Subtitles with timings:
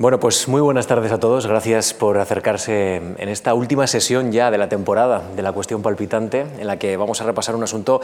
[0.00, 1.48] Bueno, pues muy buenas tardes a todos.
[1.48, 6.46] Gracias por acercarse en esta última sesión ya de la temporada de la cuestión palpitante,
[6.60, 8.00] en la que vamos a repasar un asunto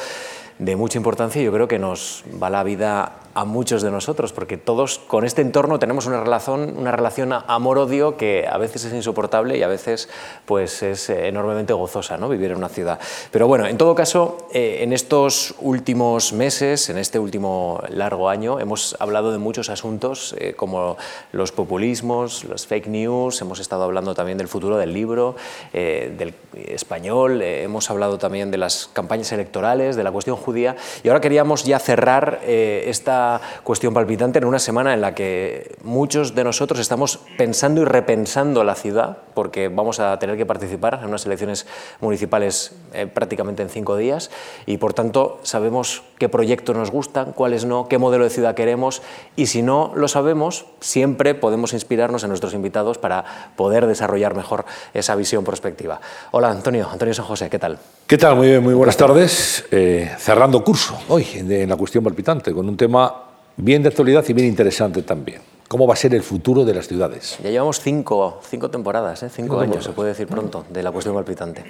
[0.59, 4.33] de mucha importancia y yo creo que nos va la vida a muchos de nosotros,
[4.33, 8.93] porque todos con este entorno tenemos una relación, una relación amor-odio que a veces es
[8.93, 10.09] insoportable y a veces
[10.47, 12.29] pues, es enormemente gozosa ¿no?
[12.29, 13.01] vivir en una ciudad.
[13.33, 18.61] Pero bueno, en todo caso, eh, en estos últimos meses, en este último largo año,
[18.61, 20.97] hemos hablado de muchos asuntos eh, como
[21.33, 25.35] los populismos, los fake news, hemos estado hablando también del futuro del libro,
[25.73, 31.09] eh, del español, hemos hablado también de las campañas electorales, de la cuestión judía y
[31.09, 36.45] ahora queríamos ya cerrar esta cuestión palpitante en una semana en la que muchos de
[36.45, 41.27] nosotros estamos pensando y repensando la ciudad, porque vamos a tener que participar en unas
[41.27, 41.67] elecciones
[42.01, 44.31] municipales eh, prácticamente en cinco días
[44.67, 49.03] y por tanto sabemos qué proyectos nos gustan, cuáles no, qué modelo de ciudad queremos
[49.37, 53.25] y si no lo sabemos, siempre podemos inspirarnos en nuestros invitados para
[53.57, 56.01] poder desarrollar mejor esa visión prospectiva.
[56.31, 57.79] Hola Antonio, Antonio San José, ¿qué tal?
[58.07, 58.37] ¿Qué tal?
[58.37, 59.65] Muy bien, muy buenas tardes.
[59.71, 63.23] Eh, cerrando curso hoy en la cuestión palpitante con un tema
[63.57, 66.87] bien de actualidad y bien interesante también cómo va a ser el futuro de las
[66.87, 67.39] ciudades.
[67.43, 69.31] Ya llevamos cinco, cinco temporadas, ¿eh?
[69.31, 71.65] cinco, años, se puede decir pronto, de la cuestión palpitante.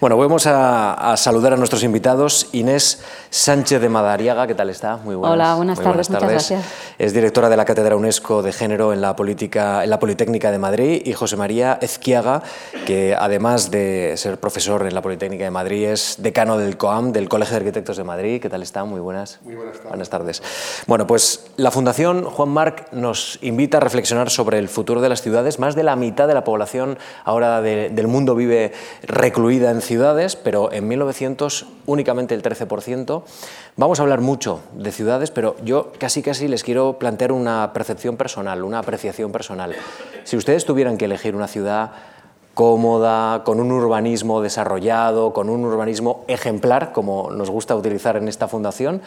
[0.00, 2.48] Bueno, vamos a, saludar a nuestros invitados.
[2.52, 4.96] Inés Sánchez de Madariaga, ¿qué tal está?
[4.96, 6.64] Muy buenas, Hola, buenas tardes, muchas gracias.
[6.98, 10.58] Es directora de la Cátedra UNESCO de Género en la, política, en la Politécnica de
[10.58, 12.42] Madrid y José María Ezquiaga,
[12.86, 17.28] que además de ser profesor en la Politécnica de Madrid es decano del COAM, del
[17.28, 18.40] Colegio de Arquitectos de Madrid.
[18.40, 18.84] ¿Qué tal está?
[18.84, 19.38] Muy buenas.
[19.42, 19.88] Muy buenas tardes.
[19.88, 20.42] Buenas tardes.
[20.86, 25.22] Bueno, pues la Fundación Juan Marc nos invita a reflexionar sobre el futuro de las
[25.22, 25.58] ciudades.
[25.58, 30.72] Más de la mitad de la población ahora del mundo vive recluida en ciudades, pero
[30.72, 33.22] en 1900 únicamente el 13%.
[33.76, 38.16] Vamos a hablar mucho de ciudades, pero yo casi casi les quiero plantear una percepción
[38.16, 39.74] personal, una apreciación personal.
[40.24, 41.92] Si ustedes tuvieran que elegir una ciudad
[42.54, 48.48] cómoda, con un urbanismo desarrollado, con un urbanismo ejemplar, como nos gusta utilizar en esta
[48.48, 49.02] fundación,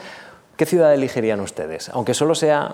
[0.58, 1.90] ¿Qué ciudad elegirían ustedes?
[1.90, 2.74] Aunque solo sea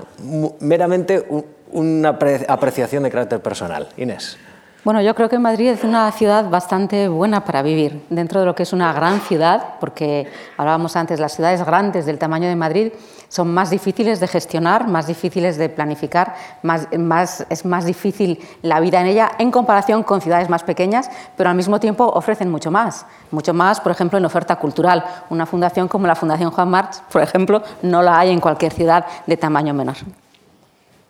[0.61, 1.25] meramente
[1.71, 2.17] una
[2.47, 3.89] apreciación de carácter personal.
[3.97, 4.37] Inés.
[4.83, 8.53] Bueno, yo creo que Madrid es una ciudad bastante buena para vivir, dentro de lo
[8.53, 12.91] que es una gran ciudad, porque hablábamos antes, las ciudades grandes del tamaño de Madrid
[13.29, 18.81] son más difíciles de gestionar, más difíciles de planificar, más, más, es más difícil la
[18.81, 22.69] vida en ella en comparación con ciudades más pequeñas, pero al mismo tiempo ofrecen mucho
[22.69, 25.05] más, mucho más, por ejemplo, en oferta cultural.
[25.29, 29.05] Una fundación como la Fundación Juan March, por ejemplo, no la hay en cualquier ciudad
[29.25, 29.95] de tamaño menor.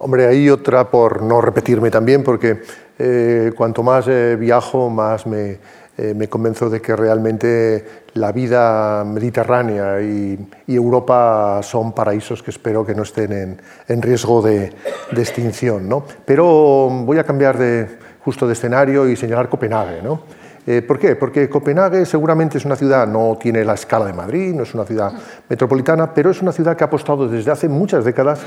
[0.04, 2.62] Hombre, hay otra por no repetirme también, porque
[3.00, 5.60] eh, cuanto más eh, viajo, más me,
[5.98, 10.38] eh, convenzo de que realmente la vida mediterránea y,
[10.68, 14.74] Europa son paraísos que espero que no estén en, riesgo de,
[15.16, 15.88] extinción.
[15.88, 16.04] ¿no?
[16.26, 17.88] Pero voy a cambiar de,
[18.26, 20.02] justo de escenario y señalar Copenhague.
[20.02, 20.24] ¿no?
[20.86, 21.16] ¿Por qué?
[21.16, 24.84] Porque Copenhague seguramente es una ciudad, no tiene la escala de Madrid, no es una
[24.84, 25.14] ciudad
[25.48, 28.42] metropolitana, pero es una ciudad que ha apostado desde hace muchas décadas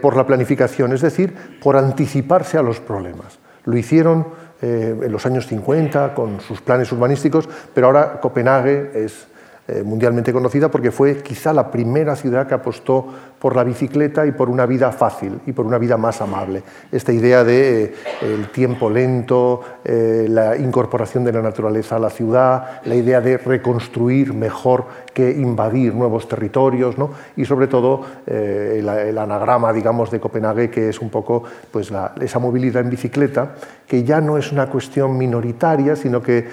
[0.00, 3.38] por la planificación, es decir, por anticiparse a los problemas.
[3.64, 4.26] Lo hicieron
[4.62, 9.26] eh, en los años 50 con sus planes urbanísticos, pero ahora Copenhague es
[9.66, 13.08] eh, mundialmente conocida porque fue quizá la primera ciudad que apostó
[13.44, 16.62] por la bicicleta y por una vida fácil y por una vida más amable.
[16.90, 22.08] Esta idea de eh, el tiempo lento, eh, la incorporación de la naturaleza a la
[22.08, 27.10] ciudad, la idea de reconstruir mejor que invadir nuevos territorios, ¿no?
[27.36, 32.38] y sobre todo eh, el, anagrama, digamos, de Copenhague, que es un poco pues, esa
[32.38, 33.56] movilidad en bicicleta,
[33.86, 36.48] que ya no es una cuestión minoritaria, sino que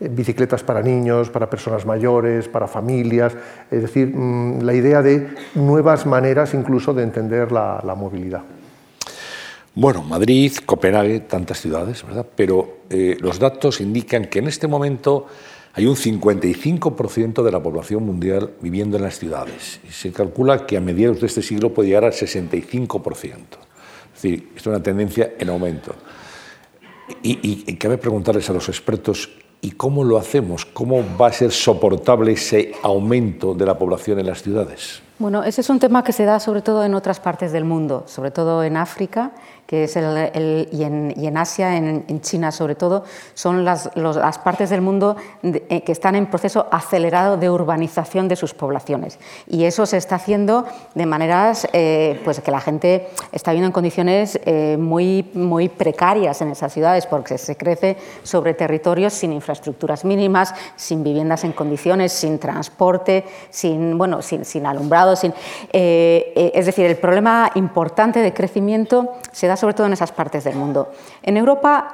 [0.00, 3.32] bicicletas para niños, para personas mayores, para familias,
[3.70, 5.28] es decir, mm, la idea de
[5.68, 8.42] nuevas maneras incluso de entender la, movilidad.
[9.74, 12.26] Bueno, Madrid, Copenhague, tantas ciudades, ¿verdad?
[12.34, 15.26] Pero eh, los datos indican que en este momento
[15.74, 19.78] hay un 55% de la población mundial viviendo en las ciudades.
[19.88, 23.22] Y se calcula que a mediados de este siglo puede llegar al 65%.
[23.22, 25.94] Es decir, es una tendencia en aumento.
[27.22, 29.30] Y cabe preguntarles a los expertos
[29.60, 30.64] ¿Y cómo lo hacemos?
[30.64, 35.02] ¿Cómo va a ser soportable ese aumento de la población en las ciudades?
[35.18, 38.04] Bueno, ese es un tema que se da sobre todo en otras partes del mundo,
[38.06, 39.32] sobre todo en África
[39.68, 43.04] que es el, y, en, Asia, en, China sobre todo,
[43.34, 48.36] son las, las partes del mundo eh, que están en proceso acelerado de urbanización de
[48.36, 49.18] sus poblaciones.
[49.46, 53.72] Y eso se está haciendo de maneras eh, pues que la gente está viviendo en
[53.72, 60.02] condiciones eh, muy, muy precarias en esas ciudades, porque se crece sobre territorios sin infraestructuras
[60.02, 65.16] mínimas, sin viviendas en condiciones, sin transporte, sin, bueno, sin, sin alumbrado lado.
[65.16, 65.34] Sin,
[65.72, 70.56] es decir, el problema importante de crecimiento se da sobre todo en esas partes del
[70.56, 70.90] mundo.
[71.22, 71.90] En Europa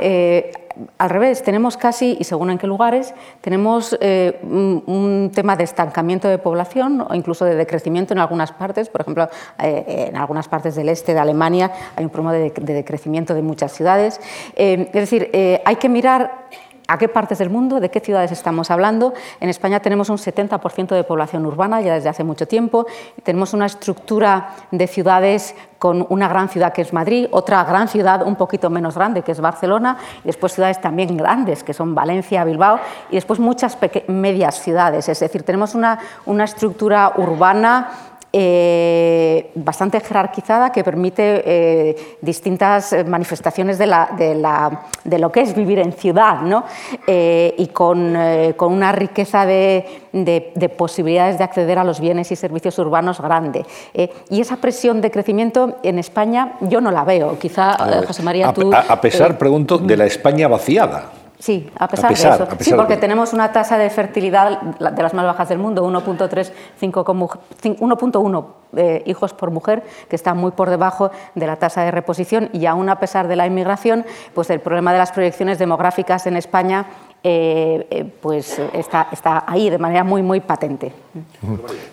[0.99, 6.29] al revés, tenemos casi, y según en qué lugares, tenemos eh, un, tema de estancamiento
[6.29, 8.89] de población o incluso de decrecimiento en algunas partes.
[8.89, 9.29] Por ejemplo,
[9.59, 13.73] eh, en algunas partes del este de Alemania hay un problema de, decrecimiento de muchas
[13.73, 14.21] ciudades.
[14.57, 15.31] Eh, es decir,
[15.65, 16.49] hay que mirar
[16.87, 17.81] ¿A qué partes del mundo?
[17.81, 19.15] ¿De qué ciudades estamos hablando?
[19.41, 22.87] En España tenemos un 70% de población urbana ya desde hace mucho tiempo.
[23.23, 28.27] Tenemos una estructura de ciudades con una gran ciudad que es Madrid, otra gran ciudad
[28.27, 32.45] un poquito menos grande que es Barcelona, y después ciudades también grandes que son Valencia,
[32.45, 32.79] Bilbao,
[33.11, 33.79] y después muchas
[34.09, 35.09] medias ciudades.
[35.09, 43.79] Es decir, tenemos una, una estructura urbana eh, bastante jerarquizada que permite eh, distintas manifestaciones
[43.79, 46.65] de, la, de, la, de, lo que es vivir en ciudad ¿no?
[47.07, 48.17] Eh, y con,
[48.57, 53.65] con, una riqueza de, de, posibilidades de acceder a los bienes y servicios urbanos grande.
[53.95, 57.39] y esa presión de crecimiento en España yo no la veo.
[57.39, 58.73] Quizá, José María, tú...
[58.75, 61.24] A, pesar, pregunto, de la España vaciada.
[61.45, 62.49] Sí, a pesar, de eso.
[62.59, 68.47] sí, porque tenemos una tasa de fertilidad de las más bajas del mundo, 1.1
[68.77, 72.65] eh, hijos por mujer, que está muy por debajo de la tasa de reposición y
[72.65, 76.87] aún a pesar de la inmigración, pues el problema de las proyecciones demográficas en España
[77.27, 80.93] eh, eh, pues está, está, ahí de manera muy, muy patente.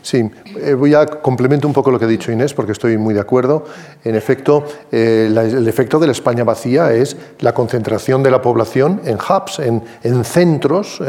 [0.02, 3.14] Sí, eh, voy a complemento un poco lo que ha dicho Inés, porque estoy muy
[3.14, 3.64] de acuerdo.
[4.04, 9.20] En efecto, el efecto de la España vacía es la concentración de la población en
[9.20, 11.02] hubs, en, en centros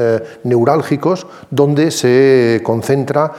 [0.45, 3.33] neurálgicos, donde se concentra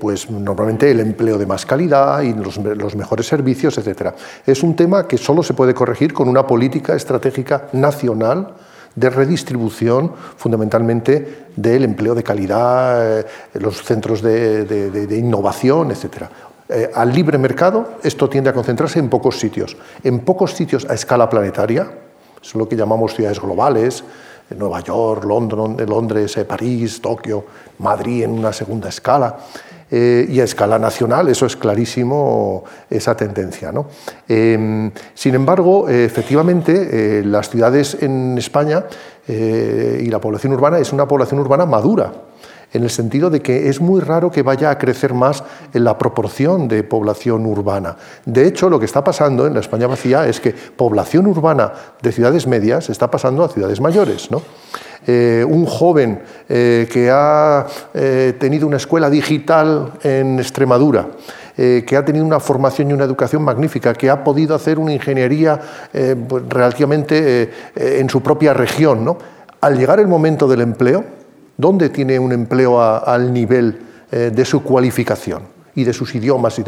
[0.00, 4.12] pues normalmente el empleo de más calidad y los, mejores servicios, etc.
[4.46, 8.54] Es un tema que solo se puede corregir con una política estratégica nacional
[8.94, 16.24] de redistribución fundamentalmente del empleo de calidad, eh, los centros de, innovación, etc.
[16.68, 20.94] Eh, al libre mercado esto tiende a concentrarse en pocos sitios, en pocos sitios a
[20.94, 21.90] escala planetaria,
[22.42, 24.04] es lo que llamamos ciudades globales,
[24.56, 27.44] Nueva York, Londres, Londres París, Tokio,
[27.78, 29.36] Madrid en una segunda escala.
[29.88, 33.70] Eh, y a escala nacional, eso es clarísimo, esa tendencia.
[33.70, 33.86] ¿no?
[34.26, 38.84] Em, sin embargo, efectivamente, eh, las ciudades en España
[39.28, 42.12] eh, y la población urbana es una población urbana madura
[42.76, 45.42] en el sentido de que es muy raro que vaya a crecer más
[45.72, 47.96] en la proporción de población urbana.
[48.24, 52.12] De hecho, lo que está pasando en la España vacía es que población urbana de
[52.12, 54.28] ciudades medias está pasando a ciudades mayores.
[55.08, 57.64] Eh, un joven eh, que ha
[57.94, 61.06] eh, tenido una escuela digital en Extremadura,
[61.56, 65.58] que ha tenido una formación y una educación magnífica, que ha podido hacer una ingeniería
[66.28, 69.02] pues, relativamente en su propia región.
[69.06, 69.16] ¿no?
[69.62, 71.02] Al llegar el momento del empleo,
[71.56, 73.80] ¿dónde tiene un empleo al nivel
[74.10, 75.56] de su cualificación?
[75.76, 76.60] y de sus idiomas.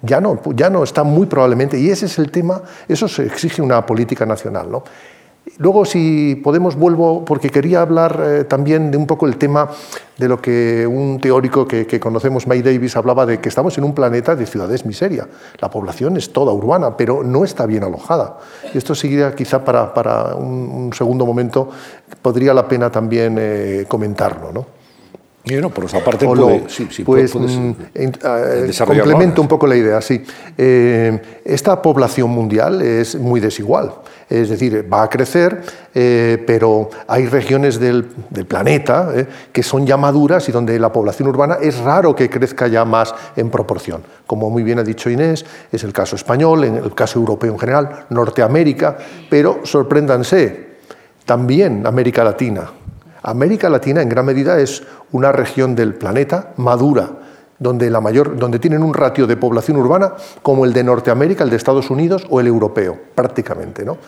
[0.00, 3.60] Ya no, ya no está muy probablemente, y ese es el tema, eso se exige
[3.60, 4.70] una política nacional.
[4.70, 4.84] ¿no?
[5.58, 9.68] Luego, si podemos, vuelvo, porque quería hablar eh, también de un poco el tema
[10.16, 13.94] de lo que un teórico que, conocemos, May Davis, hablaba de que estamos en un
[13.94, 15.28] planeta de ciudades miseria.
[15.60, 18.38] La población es toda urbana, pero no está bien alojada.
[18.72, 21.68] Y esto seguiría quizá para, un, segundo momento,
[22.22, 24.52] podría la pena también eh, comentarlo.
[24.52, 24.66] ¿no?
[25.44, 26.26] Y no, por esa parte
[26.68, 30.24] sí, sí, pues, mm, eh, complemento un poco la idea, sí.
[30.56, 33.92] esta población mundial es muy desigual.
[34.32, 35.60] Es decir, va a crecer,
[35.94, 38.04] eh, pero hay regiones del,
[38.48, 42.66] planeta eh, que son ya maduras y donde la población urbana es raro que crezca
[42.66, 44.02] ya más en proporción.
[44.26, 47.58] Como muy bien ha dicho Inés, es el caso español, en el caso europeo en
[47.58, 48.96] general, Norteamérica,
[49.28, 50.78] pero sorpréndanse,
[51.26, 52.70] también América Latina.
[53.22, 57.10] América Latina en gran medida es una región del planeta madura,
[57.62, 61.50] donde, la mayor, donde tienen un ratio de población urbana como el de Norteamérica, el
[61.50, 63.84] de Estados Unidos o el europeo, prácticamente.
[63.84, 63.98] ¿no?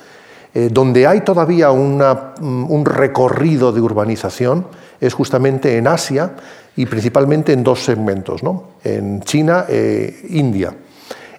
[0.55, 4.67] Eh, donde hay todavía mm, un recorrido de urbanización
[5.01, 6.33] es justamente en Asia
[6.77, 8.41] y principalmente en dos segmentos,
[8.85, 10.75] en China e India.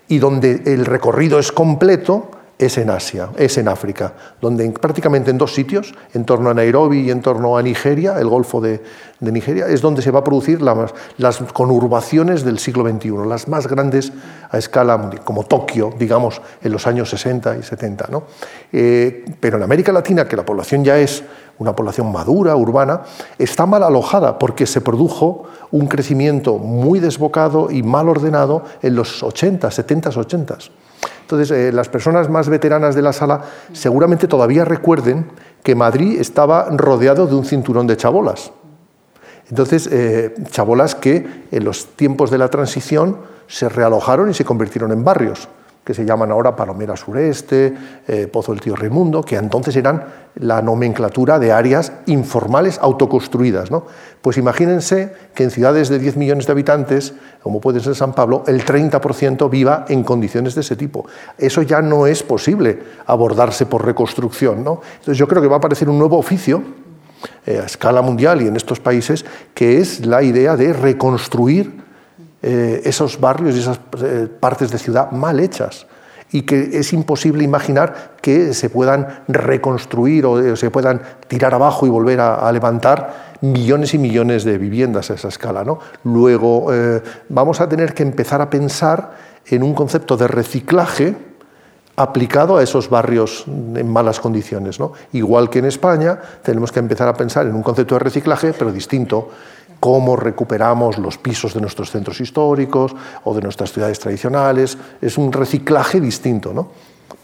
[0.07, 5.37] Y donde el recorrido es completo es en Asia, es en África, donde prácticamente en
[5.37, 8.81] dos sitios, en torno a Nairobi y en torno a Nigeria, el Golfo de,
[9.19, 14.13] Nigeria, es donde se va a producir las conurbaciones del siglo XXI, las más grandes
[14.51, 18.07] a escala mundial, como Tokio, digamos, en los años 60 y 70.
[18.11, 18.23] ¿no?
[18.71, 21.23] Eh, pero en América Latina, que la población ya es
[21.57, 23.01] una población madura, urbana,
[23.37, 29.23] está mal alojada porque se produjo un crecimiento muy desbocado y mal ordenado en los
[29.23, 30.57] 80, 70, 80.
[31.21, 33.41] Entonces, eh, las personas más veteranas de la sala
[33.73, 35.27] seguramente todavía recuerden
[35.63, 38.51] que Madrid estaba rodeado de un cinturón de chabolas.
[39.49, 43.17] Entonces, eh, chabolas que en los tiempos de la transición
[43.47, 45.47] se realojaron y se convirtieron en barrios
[45.85, 47.73] que se llaman ahora Palomera Sureste,
[48.07, 53.69] eh, Pozo del Tío Raimundo, que entonces eran la nomenclatura de áreas informales autoconstruidas.
[53.69, 53.85] ¿no?
[54.19, 57.13] Pues imagínense que en ciudades de 10 millones de habitantes,
[57.43, 61.05] como puede ser San Pablo, el 30% viva en condiciones de ese tipo.
[61.37, 64.63] Eso ya no es posible abordarse por reconstrucción.
[64.63, 64.81] ¿no?
[64.95, 66.63] Entonces yo creo que va a aparecer un nuevo oficio
[67.45, 69.23] eh, a escala mundial y en estos países,
[69.53, 71.84] que es la idea de reconstruir
[72.47, 75.87] eh, esos barrios y esas eh, partes de ciudad mal hechas
[76.31, 81.87] y que es imposible imaginar que se puedan reconstruir o eh, se puedan tirar abajo
[81.87, 85.63] y volver a, levantar millones y millones de viviendas a esa escala.
[85.63, 85.79] ¿no?
[86.03, 86.67] Luego
[87.29, 89.15] vamos a tener que empezar a pensar
[89.47, 91.15] en un concepto de reciclaje
[91.95, 94.79] aplicado a esos barrios en malas condiciones.
[94.79, 94.91] ¿no?
[95.13, 98.71] Igual que en España, tenemos que empezar a pensar en un concepto de reciclaje, pero
[98.71, 99.31] distinto,
[99.85, 104.79] cómo recuperamos los pisos de nuestros centros históricos o de nuestras ciudades tradicionales.
[104.99, 106.63] Es un reciclaje distinto, ¿no?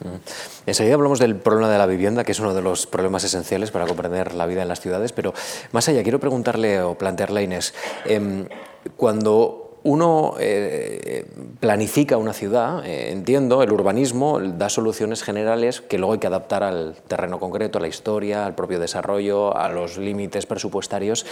[0.04, 0.68] Mm.
[0.68, 3.88] Enseguida hablamos del problema de la vivienda, que es uno de los problemas esenciales para
[3.88, 5.34] comprender la vida en las ciudades, pero
[5.72, 7.74] más allá quiero preguntarle o plantearle a Inés,
[8.06, 8.46] em,
[8.96, 11.26] cuando uno eh,
[11.60, 16.62] planifica una ciudad, eh, entiendo, el urbanismo da soluciones generales que luego hay que adaptar
[16.62, 21.26] al terreno concreto, a la historia, al propio desarrollo, a los límites presupuestarios.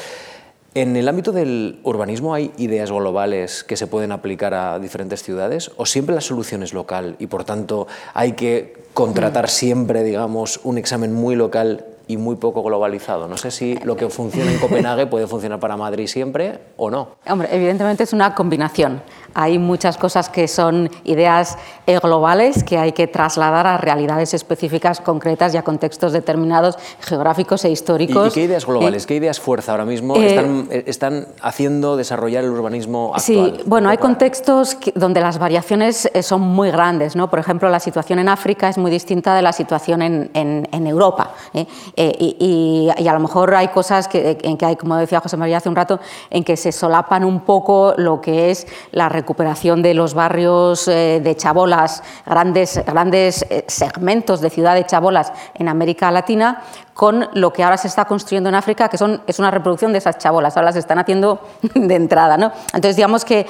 [0.75, 5.71] ¿En el ámbito del urbanismo hay ideas globales que se pueden aplicar a diferentes ciudades
[5.77, 9.49] o siempre la solución es local y por tanto hay que contratar mm.
[9.49, 13.27] siempre, digamos, un examen muy local y muy poco globalizado.
[13.27, 17.09] No sé si lo que funciona en Copenhague puede funcionar para Madrid siempre o no.
[17.27, 19.01] Hombre, evidentemente es una combinación.
[19.33, 21.57] Hay muchas cosas que son ideas
[21.88, 27.65] eh, globales que hay que trasladar a realidades específicas, concretas y a contextos determinados geográficos
[27.65, 28.29] e históricos.
[28.29, 32.43] ¿Y, qué ideas globales, qué ideas fuerza ahora mismo eh, están, eh, están, haciendo desarrollar
[32.43, 33.21] el urbanismo actual?
[33.57, 37.15] Sí, bueno, hay contextos donde las variaciones son muy grandes.
[37.15, 37.29] ¿no?
[37.29, 40.88] Por ejemplo, la situación en África es muy distinta de la situación en, en, en
[40.88, 41.33] Europa.
[41.53, 45.57] Eh, y, a lo mejor hay cosas que, en que hay, como decía José María
[45.57, 49.93] hace un rato, en que se solapan un poco lo que es la recuperación de
[49.93, 56.09] los barrios eh, de chabolas, grandes, grandes eh, segmentos de ciudad de chabolas en América
[56.11, 59.91] Latina, con lo que ahora se está construyendo en África, que son, es una reproducción
[59.91, 61.41] de esas chabolas, ahora las están haciendo
[61.75, 62.38] de entrada.
[62.38, 62.51] ¿no?
[62.73, 63.45] Entonces, digamos que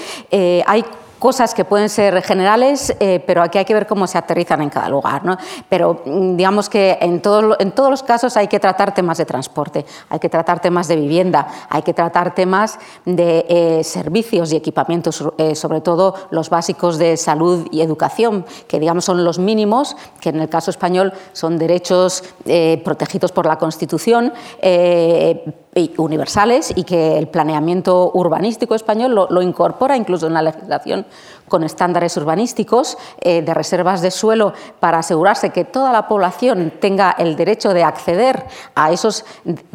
[0.65, 0.83] hay
[1.19, 4.69] cosas que pueden ser generales, eh, pero aquí hay que ver cómo se aterrizan en
[4.69, 5.25] cada lugar.
[5.25, 5.37] ¿no?
[5.67, 9.25] Pero mm, digamos que en, todo, en todos los casos hay que tratar temas de
[9.25, 14.55] transporte, hay que tratar temas de vivienda, hay que tratar temas de eh, servicios y
[14.55, 19.97] equipamientos, eh, sobre todo los básicos de salud y educación, que digamos son los mínimos,
[20.21, 22.23] que en el caso español son derechos
[22.83, 24.33] protegidos por la Constitución
[25.97, 31.05] universales y que el planeamiento urbanístico español lo, incorpora incluso en la legislación
[31.49, 37.11] con estándares urbanísticos eh, de reservas de suelo para asegurarse que toda la población tenga
[37.17, 39.25] el derecho de acceder a esos,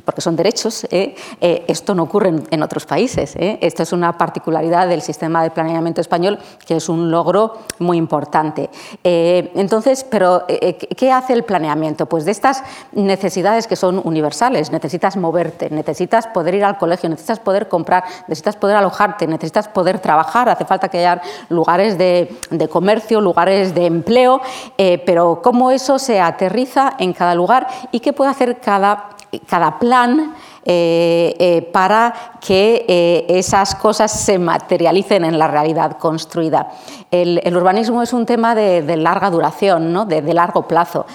[0.04, 3.34] porque son derechos, eh, eh, esto no ocurre en, otros países.
[3.36, 8.70] Esto es una particularidad del sistema de planeamiento español que es un logro muy importante.
[9.02, 12.06] entonces, pero ¿qué hace el planeamiento?
[12.06, 12.62] Pues de estas
[12.92, 18.56] necesidades que son universales, necesitas moverte, necesitas poder ir al colegio, necesitas poder comprar, necesitas
[18.56, 24.40] poder alojarte, necesitas poder trabajar, hace falta que haya lugares de, comercio, lugares de empleo,
[24.76, 29.10] eh, pero cómo eso se aterriza en cada lugar y qué puede hacer cada,
[29.46, 30.34] cada plan
[30.66, 36.70] eh, eh, para que esas cosas se materialicen en la realidad construida.
[37.10, 40.04] El, urbanismo es un tema de, larga duración, ¿no?
[40.04, 41.06] de, largo plazo.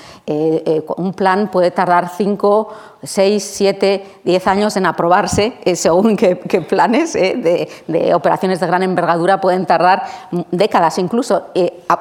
[0.98, 2.70] un plan puede tardar 5,
[3.04, 9.66] 6, 7, 10 años en aprobarse, según qué, planes de, operaciones de gran envergadura pueden
[9.66, 10.04] tardar
[10.52, 11.48] décadas incluso.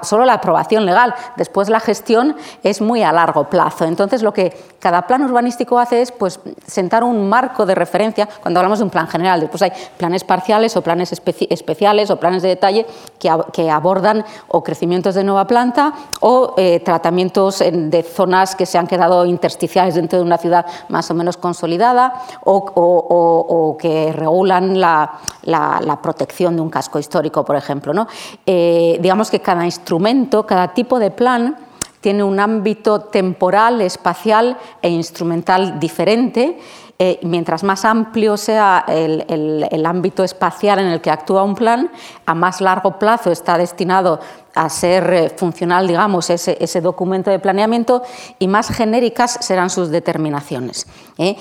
[0.03, 3.85] solo la aprobación legal, después la gestión es muy a largo plazo.
[3.85, 8.61] Entonces lo que cada plan urbanístico hace es pues, sentar un marco de referencia cuando
[8.61, 9.41] hablamos de un plan general.
[9.41, 12.87] Después hay planes parciales o planes especiales o planes de detalle
[13.19, 18.87] que, abordan o crecimientos de nueva planta o eh, tratamientos de zonas que se han
[18.87, 26.57] quedado intersticiales dentro de una ciudad más o menos consolidada o, que regulan la, protección
[26.57, 27.93] de un casco histórico, por ejemplo.
[27.93, 28.07] ¿no?
[28.47, 31.57] Eh, digamos que cada instrumento, cada tipo de plan
[32.01, 36.59] tiene un ámbito temporal, espacial e instrumental diferente
[37.01, 41.93] eh, mientras más amplio sea el, ámbito espacial en el que actúa un plan,
[42.27, 44.19] a más largo plazo está destinado
[44.59, 48.03] a ser eh, funcional, digamos, ese, ese, documento de planeamiento
[48.41, 50.87] y más genéricas serán sus determinaciones.
[51.17, 51.37] ¿eh?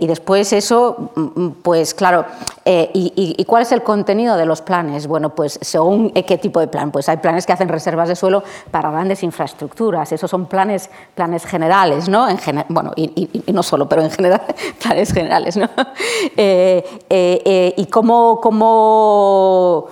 [0.00, 2.24] y después eso, mm, mm, pues claro,
[2.64, 5.06] y, cuál es el contenido de los planes?
[5.06, 8.42] Bueno, pues según qué tipo de plan, pues hay planes que hacen reservas de suelo
[8.70, 12.28] para grandes infraestructuras, esos son planes, planes generales, ¿no?
[12.28, 14.42] En bueno, y, no solo, pero en general,
[14.82, 15.68] planes generales, ¿no?
[17.76, 19.86] y cómo, cómo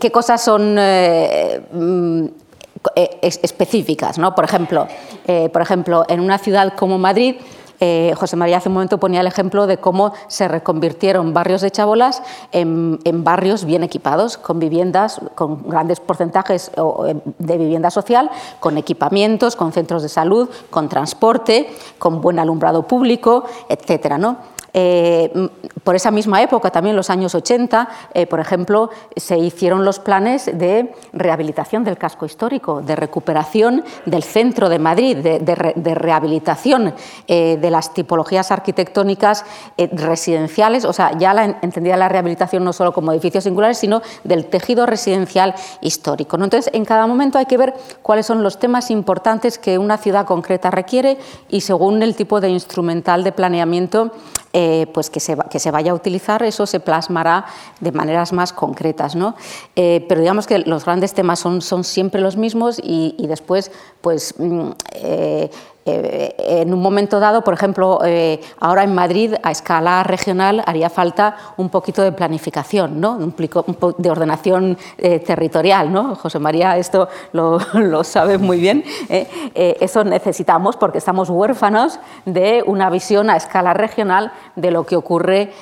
[0.00, 2.24] qué cosas son eh, mm,
[2.96, 4.18] eh, específicas.
[4.18, 4.34] ¿no?
[4.34, 4.86] Por, ejemplo,
[5.26, 7.36] eh, por ejemplo, en una ciudad como Madrid,
[8.14, 12.22] José María hace un momento ponía el ejemplo de cómo se reconvirtieron barrios de chabolas
[12.52, 16.70] en, barrios bien equipados, con viviendas, con grandes porcentajes
[17.40, 18.30] de vivienda social,
[18.60, 24.36] con equipamientos, con centros de salud, con transporte, con buen alumbrado público, etcétera, ¿no?
[24.74, 25.48] Eh,
[25.84, 30.46] por esa misma época, también los años 80, eh, por ejemplo, se hicieron los planes
[30.46, 36.94] de rehabilitación del casco histórico, de recuperación del centro de Madrid, de, rehabilitación
[37.26, 39.44] eh, de las tipologías arquitectónicas
[39.76, 44.46] residenciales, o sea, ya la, entendía la rehabilitación no solo como edificios singulares, sino del
[44.46, 46.36] tejido residencial histórico.
[46.36, 50.26] Entonces, en cada momento hay que ver cuáles son los temas importantes que una ciudad
[50.26, 54.12] concreta requiere y según el tipo de instrumental de planeamiento
[54.52, 57.46] eh, pues que se, que se, vaya a utilizar, eso se plasmará
[57.80, 59.14] de maneras más concretas.
[59.16, 59.34] ¿no?
[59.76, 64.34] Eh, pero digamos que los grandes temas son, son siempre los mismos y, después, pues,
[64.38, 65.50] mm, eh,
[65.84, 70.88] eh, en un momento dado, por ejemplo, eh, ahora en Madrid, a escala regional, haría
[70.88, 73.16] falta un poquito de planificación, ¿no?
[73.16, 73.34] un,
[73.98, 75.92] de ordenación eh, territorial.
[75.92, 76.14] ¿no?
[76.14, 78.84] José María esto lo, lo sabe muy bien.
[79.54, 85.52] eso necesitamos porque estamos huérfanos de una visión a escala regional de lo que ocurre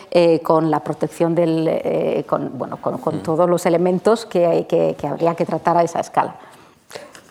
[0.43, 3.23] con la protección del, con, bueno, con, con, mm.
[3.23, 6.37] todos los elementos que, que, que, habría que tratar a esa escala.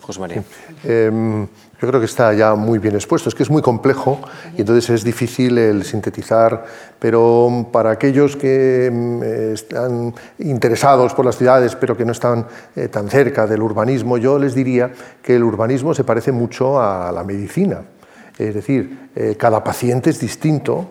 [0.00, 0.42] José María.
[0.84, 1.46] Em,
[1.80, 3.30] yo creo que está ya muy bien expuesto.
[3.30, 4.20] Es que es muy complejo
[4.56, 6.64] y entonces es difícil el sintetizar,
[6.98, 9.22] pero para aquellos que mm,
[9.54, 12.46] están interesados por las ciudades, pero que no están
[12.76, 17.10] eh, tan cerca del urbanismo, yo les diría que el urbanismo se parece mucho a
[17.12, 17.80] la medicina.
[18.38, 20.90] Es decir, eh, cada paciente es distinto,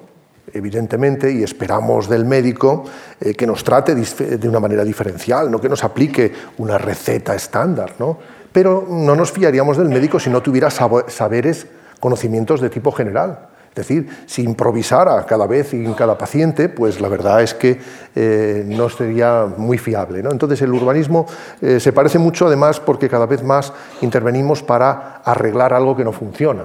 [0.51, 2.85] evidentemente, y esperamos del médico
[3.21, 7.93] eh, que nos trate de una manera diferencial, no que nos aplique una receta estándar.
[7.99, 8.38] ¿no?
[8.51, 11.67] Pero no nos fiaríamos del médico si no tuviera saberes,
[11.99, 13.49] conocimientos de tipo general.
[13.69, 17.79] Es decir, si improvisara cada vez y en cada paciente, pues la verdad es que
[18.15, 20.19] eh, no sería muy fiable.
[20.19, 21.27] Entonces el urbanismo
[21.61, 26.11] eh, se parece mucho además porque cada vez más intervenimos para arreglar algo que no
[26.11, 26.63] funciona.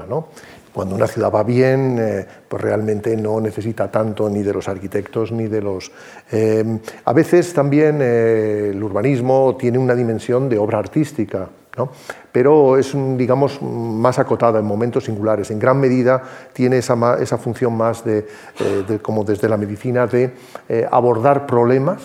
[0.73, 5.31] Cuando una ciudad va bien, eh, pues realmente no necesita tanto ni de los arquitectos
[5.31, 5.93] ni de los...
[7.05, 11.49] a veces también el urbanismo tiene una dimensión de obra artística
[12.33, 15.51] pero es, digamos, más acotada en momentos singulares.
[15.51, 18.27] En gran medida tiene esa, función más eh,
[18.87, 20.35] de, como desde la medicina de
[20.69, 22.03] eh, abordar problemas,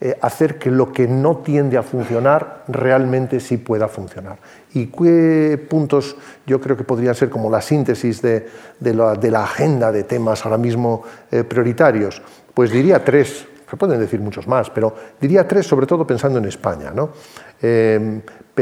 [0.00, 4.38] eh, hacer que lo que no tiende a funcionar realmente sí pueda funcionar.
[4.72, 8.48] ¿Y qué puntos yo creo que podrían ser como la síntesis de
[8.80, 11.02] la, agenda de temas ahora mismo
[11.48, 12.22] prioritarios?
[12.54, 16.46] Pues diría tres, se pueden decir muchos más, pero diría tres sobre todo pensando en
[16.46, 16.92] España.
[16.94, 17.10] ¿no?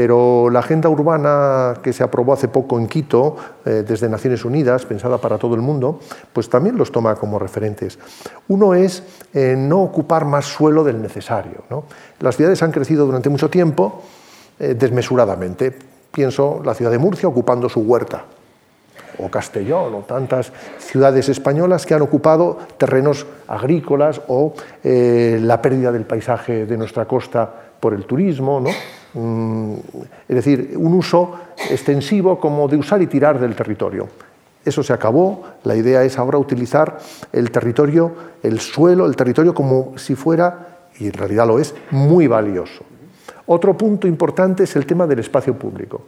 [0.01, 3.35] Pero la agenda urbana que se aprobó hace poco en Quito,
[3.65, 5.99] eh, desde Naciones Unidas, pensada para todo el mundo,
[6.31, 7.99] pues también los toma como referentes.
[8.47, 11.65] Uno es eh, no ocupar más suelo del necesario.
[12.21, 14.01] Las ciudades han crecido durante mucho tiempo
[14.57, 15.77] eh, desmesuradamente.
[16.13, 18.23] Pienso la ciudad de Murcia ocupando su huerta,
[19.17, 26.05] o Castellón, o tantas ciudades españolas que han ocupado terrenos agrícolas o la pérdida del
[26.05, 28.69] paisaje de nuestra costa por el turismo, ¿no?
[29.13, 31.35] Es decir, un uso
[31.69, 34.07] extensivo como de usar y tirar del territorio.
[34.63, 36.99] Eso se acabó, la idea es ahora utilizar
[37.31, 42.27] el territorio, el suelo, el territorio como si fuera, y en realidad lo es, muy
[42.27, 42.83] valioso.
[43.47, 46.01] Otro punto importante es el tema del espacio público.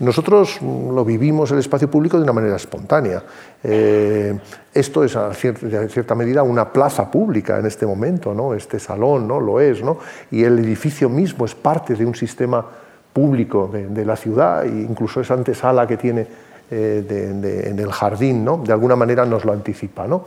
[0.00, 3.22] Nosotros lo vivimos el espacio público de una manera espontánea.
[3.62, 4.36] Eh,
[4.72, 8.54] esto es, en cierta medida, una plaza pública en este momento, ¿no?
[8.54, 9.40] este salón ¿no?
[9.40, 9.98] lo es, ¿no?
[10.30, 12.64] y el edificio mismo es parte de un sistema
[13.12, 16.26] público de, la ciudad, e incluso esa antesala que tiene
[16.70, 18.58] eh, en el jardín, ¿no?
[18.58, 20.08] de alguna manera nos lo anticipa.
[20.08, 20.24] ¿no?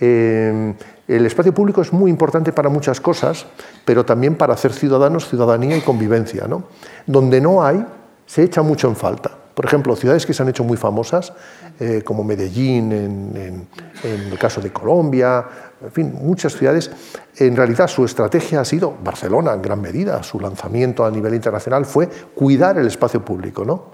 [0.00, 0.74] Eh,
[1.06, 3.46] el espacio público es muy importante para muchas cosas,
[3.84, 6.46] pero también para hacer ciudadanos, ciudadanía y convivencia.
[6.48, 6.64] ¿no?
[7.06, 7.84] Donde no hay,
[8.32, 9.30] se echa mucho en falta.
[9.54, 11.34] Por ejemplo, ciudades que se han hecho muy famosas,
[11.78, 13.68] eh, como Medellín en,
[14.02, 15.44] el caso de Colombia,
[15.84, 16.90] en fin, muchas ciudades,
[17.36, 21.84] en realidad su estrategia ha sido, Barcelona en gran medida, su lanzamiento a nivel internacional
[21.84, 23.66] fue cuidar el espacio público.
[23.66, 23.92] ¿no?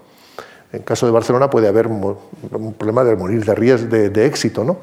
[0.71, 4.63] En el caso de Barcelona puede haber un problema de morir de, riesgo, de, éxito,
[4.63, 4.77] ¿no?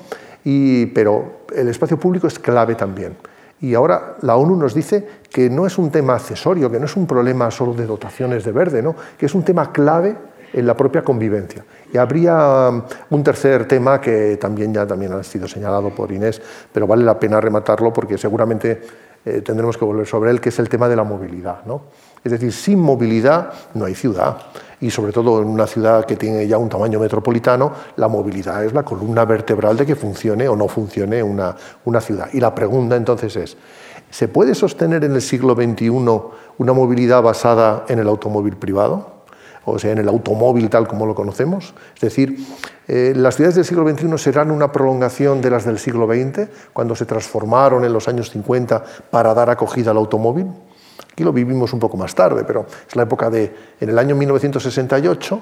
[0.95, 3.17] pero el espacio público es clave también.
[3.61, 6.97] Y ahora la ONU nos dice que no es un tema accesorio, que no es
[6.97, 8.95] un problema solo de dotaciones de verde, ¿no?
[9.17, 10.17] que es un tema clave
[10.53, 11.65] en la propia convivencia.
[11.93, 16.41] Y habría um, un tercer tema que también ya también ha sido señalado por Inés,
[16.73, 18.81] pero vale la pena rematarlo porque seguramente
[19.25, 21.65] eh, tendremos que volver sobre él, que es el tema de la movilidad.
[21.65, 21.83] ¿no?
[22.23, 24.39] Es decir, sin movilidad no hay ciudad.
[24.81, 28.73] Y sobre todo en una ciudad que tiene ya un tamaño metropolitano, la movilidad es
[28.73, 32.29] la columna vertebral de que funcione o no funcione una, una ciudad.
[32.33, 33.57] Y la pregunta entonces es,
[34.11, 39.17] ¿se puede sostener en el siglo XXI una movilidad basada en el automóvil privado?
[39.67, 41.75] o sea, en el automóvil tal como lo conocemos.
[41.97, 42.39] Es decir,
[42.87, 46.95] eh, las ciudades del siglo XXI serán una prolongación de las del siglo XX, cuando
[46.95, 50.47] se transformaron en los años 50 para dar acogida al automóvil.
[51.17, 53.51] Aquí lo vivimos un poco más tarde, pero es la época de,
[53.81, 55.41] en el año 1968,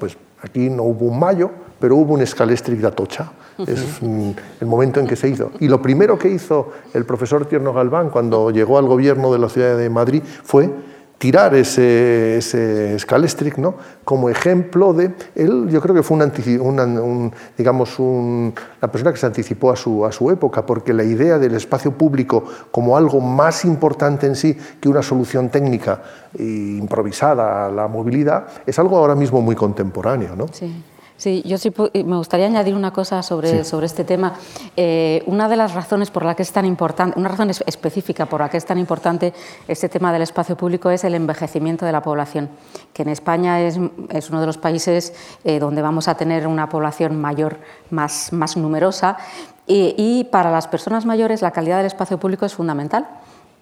[0.00, 3.30] pues aquí no hubo un mayo, pero hubo un escalestric de Atocha.
[3.64, 5.52] Es el momento en que se hizo.
[5.60, 9.48] Y lo primero que hizo el profesor Tierno Galván cuando llegó al gobierno de la
[9.48, 10.74] ciudad de Madrid fue
[11.18, 13.74] tirar ese, ese Scalestric ¿no?
[14.04, 18.52] como ejemplo de él yo creo que fue un, digamos una
[18.92, 22.44] persona que se anticipó a su, a su época porque la idea del espacio público
[22.70, 26.02] como algo más importante en sí que una solución técnica
[26.38, 30.48] improvisada a la movilidad es algo ahora mismo muy contemporáneo ¿no?
[30.52, 30.84] sí.
[31.16, 34.34] Sí, yo sí me gustaría añadir una cosa sobre, sobre este tema.
[34.76, 38.40] Eh, una de las razones por la que es tan importante, una razón específica por
[38.40, 39.32] la que es tan importante
[39.66, 42.50] este tema del espacio público es el envejecimiento de la población,
[42.92, 43.78] que en España es,
[44.10, 48.58] es uno de los países eh, donde vamos a tener una población mayor, más, más
[48.58, 49.16] numerosa,
[49.66, 53.08] y, y para las personas mayores la calidad del espacio público es fundamental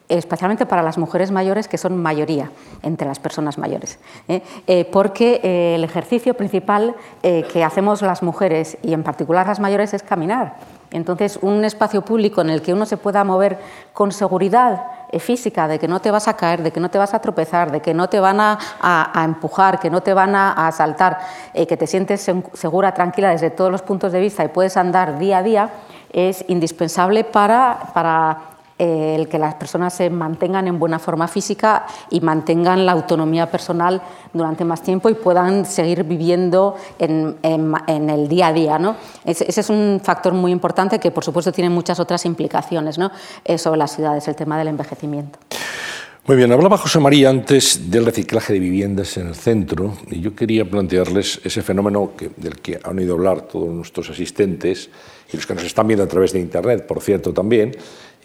[0.09, 2.51] especialmente para las mujeres mayores, que son mayoría
[2.83, 3.99] entre las personas mayores.
[4.29, 4.43] ¿eh?
[4.67, 9.95] Eh, porque eh, el ejercicio principal que hacemos las mujeres, y en particular las mayores,
[9.95, 10.57] es caminar.
[10.91, 13.59] Entonces, un espacio público en el que uno se pueda mover
[13.93, 14.85] con seguridad
[15.19, 17.73] física, de que no te vas a caer, de que no te vas a tropezar,
[17.73, 21.19] de que no te van a, empujar, que no te van a, asaltar,
[21.53, 25.39] que te sientes segura, tranquila desde todos los puntos de vista y puedes andar día
[25.39, 25.71] a día,
[26.13, 32.21] es indispensable para eh, el que las personas se mantengan en buena forma física y
[32.21, 38.53] mantengan la autonomía personal durante más tiempo y puedan seguir viviendo en, el día a
[38.53, 38.79] día.
[38.79, 38.97] ¿no?
[39.25, 43.13] Ese, es un factor muy importante que, por supuesto, tiene muchas otras implicaciones ¿no?
[43.45, 45.39] Eh, sobre las ciudades, el tema del envejecimiento.
[46.27, 50.35] Muy bien, hablaba José María antes del reciclaje de viviendas en el centro y yo
[50.35, 54.89] quería plantearles ese fenómeno del que han oído hablar todos nuestros asistentes
[55.31, 57.77] y los que nos están viendo a través de Internet, por cierto, también,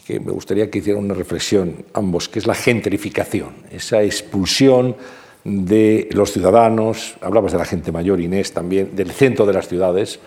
[0.09, 4.95] que me gustaría que hicieran una reflexión ambos, que es la gentrificación, esa expulsión
[5.43, 10.19] de los ciudadanos, hablabas de la gente mayor, Inés, también, del centro de las ciudades,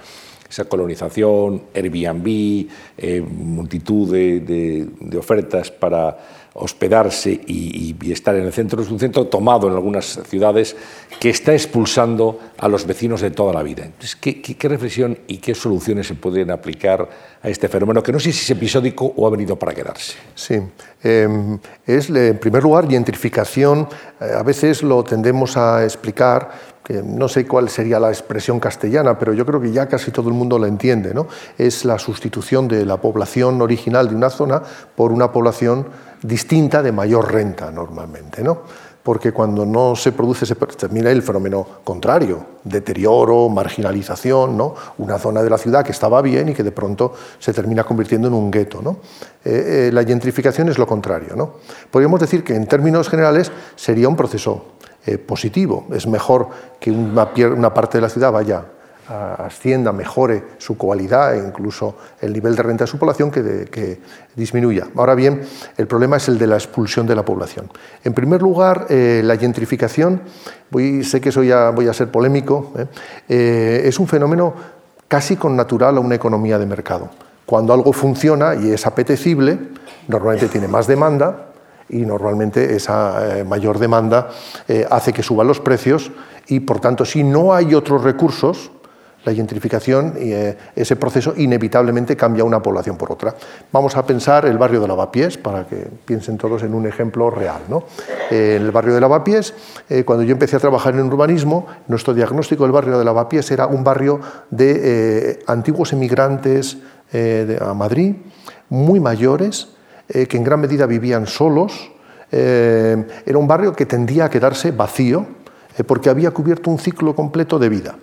[0.49, 4.87] esa colonización, Airbnb, eh, multitud de,
[5.19, 8.83] ofertas para hospedarse y, estar en el centro.
[8.83, 10.77] Es un centro tomado en algunas ciudades
[11.19, 13.85] que está expulsando a los vecinos de toda la vida.
[13.85, 17.09] Entonces, ¿qué, reflexión y qué soluciones se pueden aplicar
[17.43, 20.15] a este fenómeno que no sé si es episódico o ha venido para quedarse?
[20.35, 20.61] Sí,
[21.03, 23.89] em, es en primer lugar gentrificación.
[24.21, 29.19] Eh, a veces lo tendemos a explicar que no sé cuál sería la expresión castellana,
[29.19, 31.29] pero yo creo que ya casi todo el mundo la entiende, ¿no?
[31.57, 34.63] es la sustitución de la población original de una zona
[34.97, 35.87] por una población
[36.23, 38.43] distinta de mayor renta normalmente.
[38.43, 38.63] ¿no?
[39.03, 44.75] Porque cuando no se produce, se termina el fenómeno contrario, deterioro, marginalización, ¿no?
[44.99, 48.29] una zona de la ciudad que estaba bien y que de pronto se termina convirtiendo
[48.29, 48.81] en un gueto.
[48.83, 48.99] ¿no?
[49.45, 51.35] Eh, eh, la gentrificación es lo contrario.
[51.37, 51.55] ¿no?
[51.91, 54.67] Podríamos decir que en términos generales sería un proceso
[55.07, 55.87] eh, positivo.
[55.93, 58.65] Es mejor que una, parte de la ciudad vaya
[59.09, 64.01] ascienda, mejore su cualidad e incluso el nivel de renta de su población que,
[64.35, 64.87] disminuya.
[64.97, 65.43] Ahora bien,
[65.77, 67.69] el problema es el de la expulsión de la población.
[68.05, 70.23] En primer lugar, eh, la gentrificación,
[70.71, 72.73] voy, sé que eso ya voy a ser polémico,
[73.29, 73.83] ¿eh?
[73.85, 74.55] es un fenómeno
[75.09, 77.11] casi con natural a una economía de mercado.
[77.45, 79.59] Cuando algo funciona y es apetecible,
[80.09, 81.52] normalmente tiene más demanda,
[81.89, 84.31] y normalmente esa eh, mayor demanda
[84.69, 86.11] eh, hace que suban los precios
[86.49, 88.71] y por tanto si no hay otros recursos,
[89.25, 93.35] la gentrificación eh, ese proceso inevitablemente cambia una población por otra.
[93.71, 97.63] Vamos a pensar el barrio de Lavapiés, para que piensen todos en un ejemplo real.
[97.69, 97.85] ¿no?
[98.31, 99.55] Eh, el barrio de Lavapiés,
[99.89, 103.67] eh, cuando yo empecé a trabajar en urbanismo, nuestro diagnóstico del barrio de Lavapiés era
[103.67, 106.79] un barrio de antiguos emigrantes
[107.61, 108.17] a Madrid,
[108.71, 109.69] muy mayores,
[110.13, 111.91] que en gran medida vivían solos.
[112.31, 115.27] era un barrio que tendía a quedarse vacío
[115.87, 117.95] porque había cubierto un ciclo completo de vida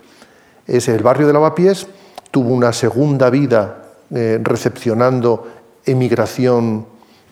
[0.69, 1.87] es el barrio de Lavapiés,
[2.29, 5.47] tuvo una segunda vida eh, recepcionando
[5.83, 6.85] emigración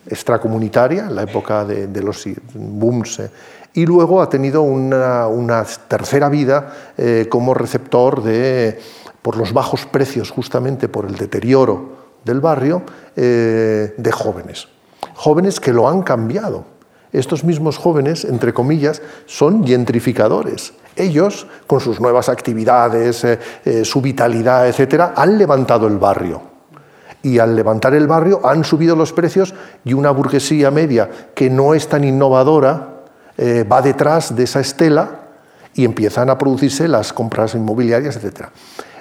[0.08, 3.30] extracomunitaria en la época de, los booms eh,
[3.74, 8.80] y luego ha tenido una, tercera vida eh, como receptor de,
[9.22, 12.84] por los bajos precios, justamente por el deterioro del barrio,
[13.16, 14.68] de jóvenes.
[15.16, 16.66] Jóvenes que lo han cambiado.
[17.12, 20.74] Estos mismos jóvenes, entre comillas, son gentrificadores.
[20.96, 26.42] Ellos, con sus nuevas actividades, eh, eh, su vitalidad, etcétera, han levantado el barrio.
[27.24, 29.54] Y al levantar el barrio han subido los precios
[29.84, 32.90] y una burguesía media que no es tan innovadora
[33.38, 35.22] eh, va detrás de esa estela
[35.74, 38.52] y empiezan a producirse las compras inmobiliarias, etcétera.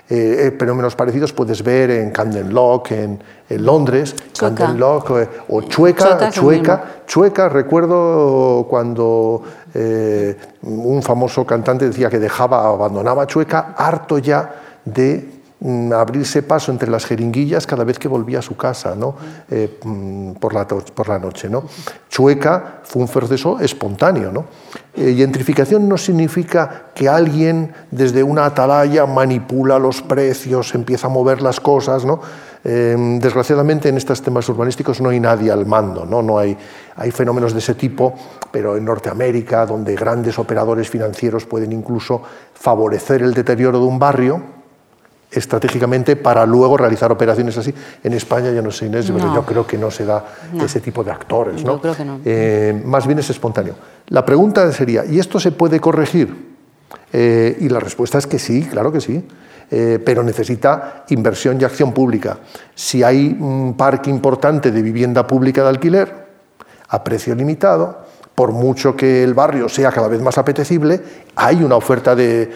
[0.08, 5.10] Eh, fenómenos parecidos puedes ver en Camden Lock, en, Londres, Camden Lock
[5.48, 9.42] o Chueca, Chueca, Chueca, recuerdo cuando
[9.74, 15.35] eh, un famoso cantante decía que dejaba, abandonaba Chueca, harto ya de
[15.94, 19.16] abrirse paso entre las jeringuillas cada vez que volvía a su casa ¿no?
[19.50, 21.48] Eh, mm, por, la, por, la, noche.
[21.48, 21.64] ¿no?
[22.10, 24.30] Chueca fue un proceso espontáneo.
[24.30, 24.44] ¿no?
[24.94, 31.40] Eh, gentrificación no significa que alguien desde una atalaya manipula los precios, empieza a mover
[31.40, 32.04] las cosas.
[32.04, 32.20] ¿no?
[32.62, 36.20] Em, desgraciadamente en estos temas urbanísticos no hay nadie al mando, ¿no?
[36.20, 36.58] No hay,
[36.96, 38.12] hay fenómenos de ese tipo,
[38.50, 42.22] pero en Norteamérica, donde grandes operadores financieros pueden incluso
[42.54, 44.55] favorecer el deterioro de un barrio,
[45.30, 47.74] estratégicamente para luego realizar operaciones así.
[48.02, 50.24] En España ya no sé, Inés, pero yo creo que no se da
[50.60, 51.64] ese tipo de actores.
[51.64, 51.80] ¿no?
[52.24, 53.74] Eh, más bien es espontáneo.
[54.08, 56.56] La pregunta sería, ¿y esto se puede corregir?
[57.12, 59.24] Eh, y la respuesta es que sí, claro que sí.
[59.68, 62.38] Eh, pero necesita inversión y acción pública.
[62.74, 66.26] Si hay un parque importante de vivienda pública de alquiler
[66.88, 68.05] a precio limitado,
[68.36, 71.00] por mucho que el barrio sea cada vez más apetecible,
[71.34, 72.50] hay una oferta de,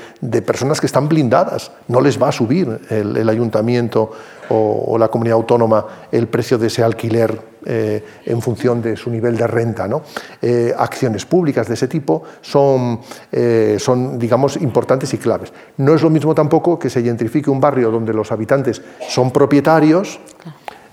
[0.44, 1.72] personas que están blindadas.
[1.88, 4.12] No les va a subir el, ayuntamiento
[4.50, 9.38] o, la comunidad autónoma el precio de ese alquiler eh, en función de su nivel
[9.38, 9.88] de renta.
[9.88, 10.02] ¿no?
[10.42, 13.00] Eh, acciones públicas de ese tipo son,
[13.32, 15.50] eh, son, digamos, importantes y claves.
[15.78, 20.20] No es lo mismo tampoco que se gentrifique un barrio donde los habitantes son propietarios.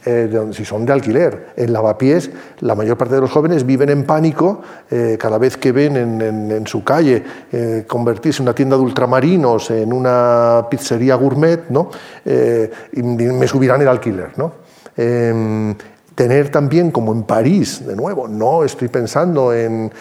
[0.10, 1.48] Eh, si son de alquiler.
[1.58, 5.74] En Lavapiés, la mayor parte de los jóvenes viven en pánico eh, cada vez que
[5.74, 11.90] ven en, su calle eh, convertirse una tienda de ultramarinos en una pizzería gourmet, ¿no?
[12.24, 14.32] me subirán el alquiler.
[14.38, 14.54] ¿no?
[16.18, 19.92] Tener también, como en París, de nuevo, no estoy pensando en,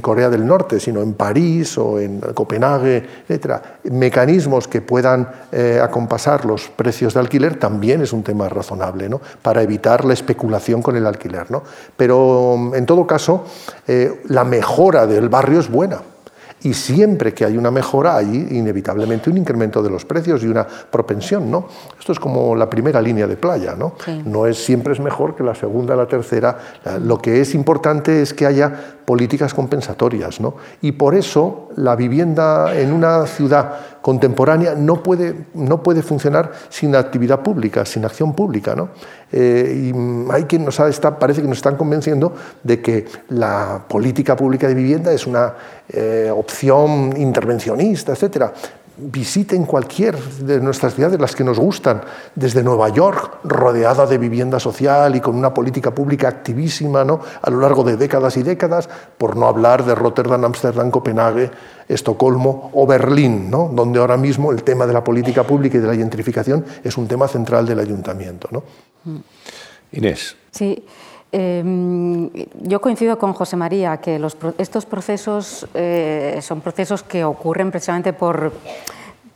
[0.00, 6.46] Corea del Norte, sino en París o en Copenhague, etcétera, mecanismos que puedan eh, acompasar
[6.46, 9.20] los precios de alquiler también es un tema razonable, ¿no?
[9.42, 11.50] para evitar la especulación con el alquiler.
[11.50, 11.62] ¿no?
[11.94, 13.44] Pero, en todo caso,
[13.86, 16.00] eh, la mejora del barrio es buena
[16.66, 20.66] y siempre que hay una mejora hay inevitablemente un incremento de los precios y una
[20.66, 21.68] propensión, ¿no?
[21.98, 23.94] Esto es como la primera línea de playa, ¿no?
[24.24, 26.58] No es siempre es mejor que la segunda, la tercera.
[27.00, 30.56] Lo que es importante es que haya políticas compensatorias, ¿no?
[30.82, 36.94] Y por eso la vivienda en una ciudad contemporánea no puede, no puede funcionar sin
[36.94, 38.74] actividad pública, sin acción pública.
[38.76, 38.90] ¿no?
[39.32, 44.36] Eh, y hay quien nos está, parece que nos están convenciendo de que la política
[44.36, 45.54] pública de vivienda es una
[45.88, 48.52] eh, opción intervencionista, etc
[48.96, 52.02] visiten cualquier de nuestras ciudades, las que nos gustan,
[52.34, 57.20] desde Nueva York, rodeada de vivienda social y con una política pública activísima ¿no?
[57.42, 61.50] a lo largo de décadas y décadas, por no hablar de Rotterdam, Ámsterdam, Copenhague,
[61.88, 63.70] Estocolmo o Berlín, ¿no?
[63.72, 67.06] donde ahora mismo el tema de la política pública y de la gentrificación es un
[67.06, 68.48] tema central del ayuntamiento.
[68.50, 68.62] ¿no?
[69.92, 70.36] Inés.
[70.50, 70.84] Sí.
[71.32, 72.30] Em,
[72.62, 74.20] yo coincido con José María que
[74.58, 78.52] estos procesos eh, son procesos que ocurren precisamente por,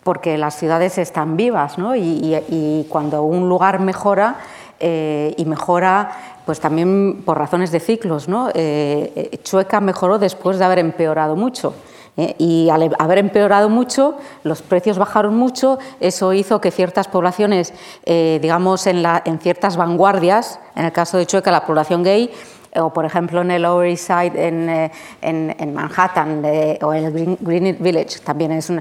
[0.05, 1.97] porque las ciudades están vivas ¿no?
[1.97, 4.37] y, cuando un lugar mejora
[4.79, 6.13] eh, y mejora
[6.47, 8.29] pues también por razones de ciclos.
[8.29, 8.51] ¿no?
[8.55, 11.75] Eh, Chueca mejoró después de haber empeorado mucho.
[12.17, 12.35] ¿Eh?
[12.39, 17.73] y al haber empeorado mucho, los precios bajaron mucho, eso hizo que ciertas poblaciones,
[18.05, 19.05] eh, digamos, en,
[19.41, 22.31] ciertas vanguardias, en el caso de Chueca, la población gay,
[22.77, 24.91] o por ejemplo en el Lower East Side en, eh,
[25.23, 26.43] en, Manhattan
[26.83, 28.73] o en el Green, Village, también es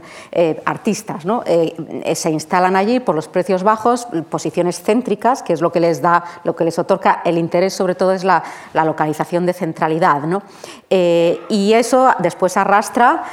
[0.66, 1.44] artistas, ¿no?
[1.46, 6.24] se instalan allí por los precios bajos, posiciones céntricas, que es lo que les da,
[6.44, 10.44] lo que les otorga el interés sobre todo es la, la localización de centralidad, ¿no?
[10.90, 13.24] y eso después arrastra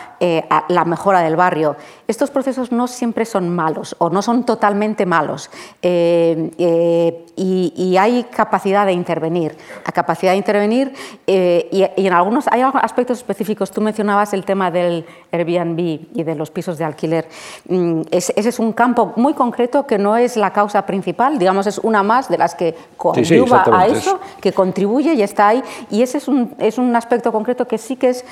[0.50, 1.76] a la mejora del barrio.
[2.08, 5.50] Estos procesos no siempre son malos o no son totalmente malos
[5.82, 9.56] eh, eh, y, hay capacidad de intervenir.
[9.84, 10.92] La capacidad de intervenir
[11.26, 13.70] eh, y, en algunos hay aspectos específicos.
[13.72, 15.78] Tú mencionabas el tema del Airbnb
[16.14, 17.28] y de los pisos de alquiler.
[17.68, 21.78] Mm, ese es un campo muy concreto que no es la causa principal, digamos, es
[21.78, 25.62] una más de las que contribuye a eso, que contribuye y está ahí.
[25.90, 28.24] Y ese es un, es un aspecto concreto que sí que es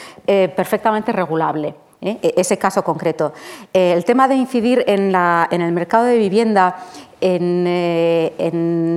[0.54, 1.74] perfectamente regulable.
[2.04, 2.18] ¿Eh?
[2.22, 3.32] E-, ese caso concreto.
[3.72, 6.76] Eh, el tema de incidir en, el mercado de vivienda
[7.20, 8.32] en, eh,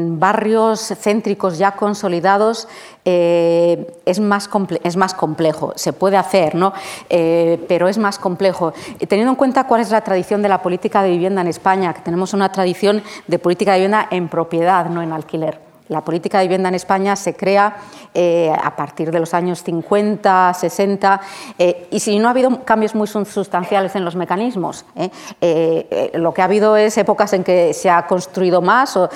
[0.09, 2.67] barrios céntricos ya consolidados
[3.05, 5.73] es, más complejo.
[5.75, 6.73] Se puede hacer, ¿no?
[7.07, 8.73] pero es más complejo.
[9.07, 12.01] Teniendo en cuenta cuál es la tradición de la política de vivienda en España, que
[12.01, 15.66] tenemos una tradición de política de vivienda en propiedad, no en alquiler.
[15.89, 17.77] La política de vivienda en España se crea
[18.19, 21.21] eh, a partir de los años 50, 60,
[21.59, 26.09] eh, y si no ha habido cambios muy sustanciales en los mecanismos, ¿eh?
[26.15, 29.07] lo que ha habido es épocas en que se ha construido más o,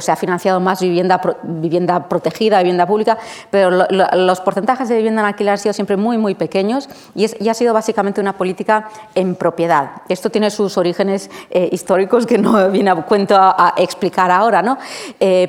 [0.00, 3.16] se ha financiado más vivienda, vivienda protegida, vivienda pública,
[3.50, 7.36] pero los porcentajes de vivienda en alquiler han sido siempre muy, muy pequeños y, es,
[7.48, 10.02] ha sido básicamente una política en propiedad.
[10.08, 11.30] Esto tiene sus orígenes
[11.70, 14.78] históricos que no viene a cuento a, explicar ahora, ¿no?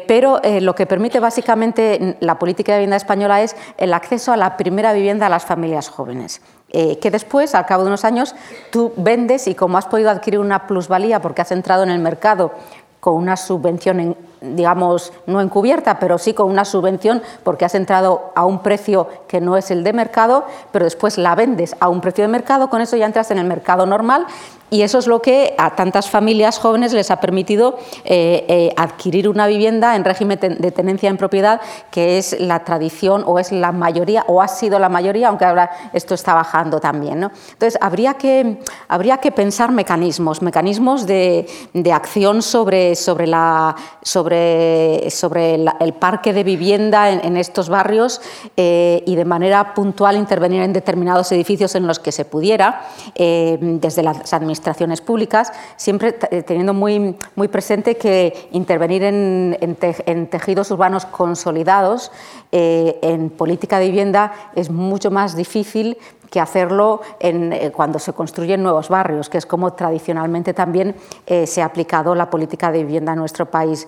[0.08, 4.38] pero eh, lo que permite básicamente la política de vivienda española es el acceso a
[4.38, 6.42] la primera vivienda a las familias jóvenes.
[6.70, 8.36] Eh, que después, al cabo de unos años,
[8.72, 12.52] tú vendes y como has podido adquirir una plusvalía porque has entrado en el mercado
[13.00, 18.46] con una subvención, digamos, no encubierta, pero sí con una subvención porque has entrado a
[18.46, 22.24] un precio que no es el de mercado, pero después la vendes a un precio
[22.24, 24.26] de mercado, con eso ya entras en el mercado normal
[24.74, 29.30] y eso es lo que a tantas familias jóvenes les ha permitido eh, eh, adquirir
[29.30, 33.72] una vivienda en régimen de tenencia en propiedad, que es la tradición o es la
[33.72, 37.20] mayoría, o ha sido la mayoría, aunque ahora esto está bajando también.
[37.20, 37.32] ¿no?
[37.52, 38.58] Entonces, habría que,
[38.88, 46.34] habría que pensar mecanismos, mecanismos de, de acción sobre, sobre, la, sobre, sobre el parque
[46.34, 48.22] de vivienda en, estos barrios
[48.58, 54.02] eh, y de manera puntual intervenir en determinados edificios en los que se pudiera, desde
[54.02, 60.72] las administraciones administraciones públicas, siempre eh, teniendo muy, muy presente que intervenir en, en, tejidos
[60.72, 62.12] urbanos consolidados
[62.56, 65.98] eh, en política de vivienda es mucho más difícil
[66.30, 71.64] que hacerlo eh, cuando se construyen nuevos barrios, que es como tradicionalmente también eh, se
[71.64, 73.88] ha aplicado la política de vivienda en nuestro país,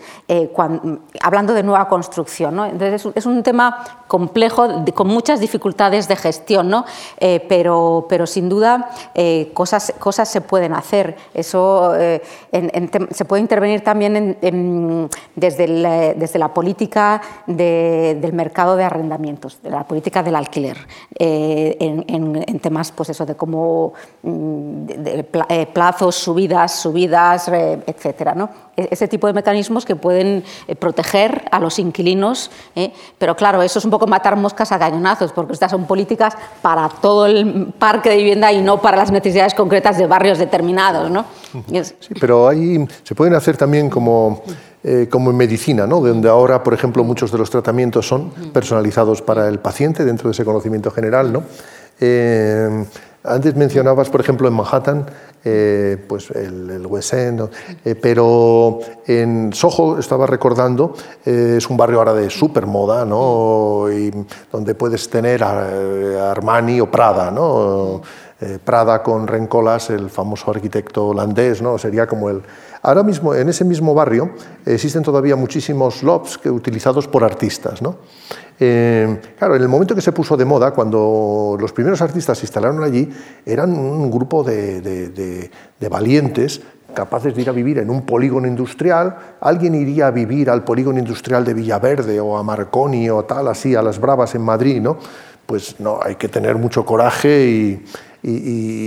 [1.22, 2.60] hablando de nueva construcción.
[2.60, 6.86] Entonces es, un tema complejo, con muchas dificultades de gestión, ¿no?
[7.20, 8.90] pero, sin duda
[9.54, 11.18] cosas, cosas se pueden hacer.
[11.34, 14.38] Eso se puede intervenir también
[15.36, 20.78] desde, desde la política del mercado de arrendamientos, de la política del alquiler,
[21.20, 24.86] en en, temas pues eso, de cómo mm,
[25.50, 28.34] eh, plazos, subidas, subidas, etcétera.
[28.34, 28.50] ¿no?
[28.76, 32.92] E, ese tipo de mecanismos que pueden eh, proteger a los inquilinos, ¿eh?
[33.18, 36.90] pero claro, eso es un poco matar moscas a cañonazos, porque estas son políticas para
[36.90, 41.10] todo el parque de vivienda y no para las necesidades concretas de barrios determinados.
[41.10, 41.26] ¿no?
[42.00, 44.42] Sí, pero ahí se pueden hacer también como
[45.10, 46.00] como en medicina, ¿no?
[46.00, 50.34] donde ahora, por ejemplo, muchos de los tratamientos son personalizados para el paciente dentro de
[50.34, 51.34] ese conocimiento general.
[51.34, 51.44] ¿no?
[52.00, 52.86] Eh,
[53.24, 55.06] antes mencionabas, por ejemplo, en Manhattan,
[55.44, 57.50] eh, pues el, West End,
[57.84, 60.94] eh, pero en Soho, estaba recordando,
[61.24, 63.88] es un barrio ahora de super moda, ¿no?
[63.92, 64.12] Y
[64.52, 68.02] donde puedes tener Armani o Prada, ¿no?
[68.64, 71.78] Prada con Rencolas, el famoso arquitecto holandés, ¿no?
[71.78, 72.44] Sería como el,
[72.86, 74.30] Ahora mismo, en ese mismo barrio,
[74.64, 77.82] existen todavía muchísimos lofts utilizados por artistas.
[77.82, 77.96] ¿no?
[78.60, 82.46] Eh, claro, en el momento que se puso de moda, cuando los primeros artistas se
[82.46, 83.10] instalaron allí,
[83.44, 85.50] eran un grupo de,
[85.90, 86.62] valientes
[86.94, 91.00] capaces de ir a vivir en un polígono industrial, alguien iría a vivir al polígono
[91.00, 94.98] industrial de Villaverde o a Marconi o tal, así, a las Bravas en Madrid, ¿no?
[95.46, 97.86] Pues no, hay que tener mucho coraje y,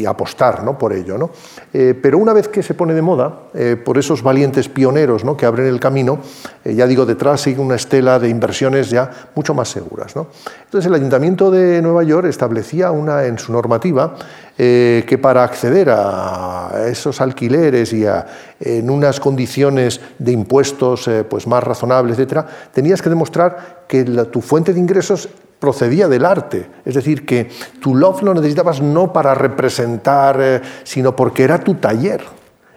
[0.05, 0.77] apostar ¿no?
[0.77, 1.17] por ello.
[1.17, 1.31] ¿no?
[1.73, 5.37] Eh, pero una vez que se pone de moda, eh, por esos valientes pioneros ¿no?
[5.37, 6.19] que abren el camino,
[6.65, 10.17] eh, ya digo, detrás sigue una estela de inversiones ya mucho más seguras.
[10.17, 10.27] ¿no?
[10.65, 14.17] Entonces el Ayuntamiento de Nueva York establecía una, en su normativa
[14.57, 18.27] que para acceder a esos alquileres y a,
[18.59, 24.75] en unas condiciones de impuestos pues más razonables, etc., tenías que demostrar que tu fuente
[24.75, 26.69] de ingresos procedía del arte.
[26.85, 27.49] Es decir, que
[27.81, 32.23] tu love lo necesitabas no para representar, eh, sino porque era tu taller.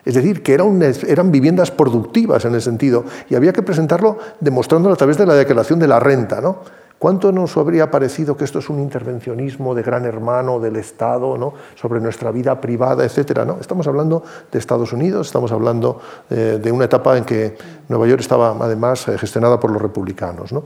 [0.04, 4.98] Es decir, que eran viviendas productivas en el sentido, y había que presentarlo demostrándolo a
[4.98, 6.42] través de la declaración de la renta.
[6.42, 6.60] ¿no?
[6.98, 11.54] ¿Cuánto nos habría parecido que esto es un intervencionismo de gran hermano del Estado ¿no?
[11.76, 13.46] sobre nuestra vida privada, etcétera?
[13.46, 13.58] ¿no?
[13.62, 16.02] Estamos hablando de Estados Unidos, estamos hablando
[16.32, 17.58] eh, de una etapa en que
[17.88, 20.52] Nueva York estaba además eh, gestionada por los republicanos.
[20.52, 20.64] ¿no?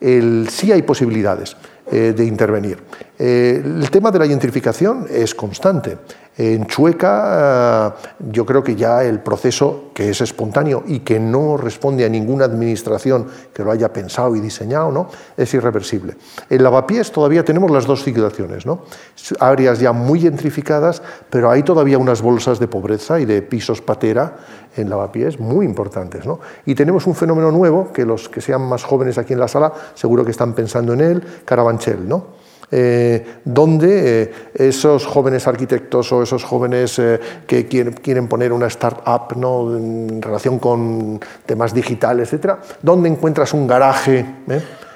[0.00, 1.56] El, sí hay posibilidades
[1.90, 2.78] eh, de intervenir.
[3.18, 5.96] Eh, el tema de la gentrificación es constante.
[6.38, 11.56] En Chueca eh, yo creo que ya el proceso, que es espontáneo y que no
[11.56, 15.08] responde a ninguna administración que lo haya pensado y diseñado, ¿no?
[15.34, 16.14] es irreversible.
[16.50, 18.82] En Lavapiés todavía tenemos las dos situaciones, ¿no?
[19.40, 24.36] áreas ya muy gentrificadas, pero hay todavía unas bolsas de pobreza y de pisos patera
[24.76, 26.26] en Lavapiés muy importantes.
[26.26, 26.38] ¿no?
[26.66, 29.72] Y tenemos un fenómeno nuevo, que los que sean más jóvenes aquí en la sala
[29.94, 32.06] seguro que están pensando en él, Carabanchel.
[32.06, 32.44] ¿no?
[32.68, 39.36] Eh, donde eh, esos jóvenes arquitectos o esos jóvenes eh, que quieren, poner una startup
[39.36, 39.76] ¿no?
[39.76, 44.26] en relación con temas digitales, etcétera, donde encuentras un garaje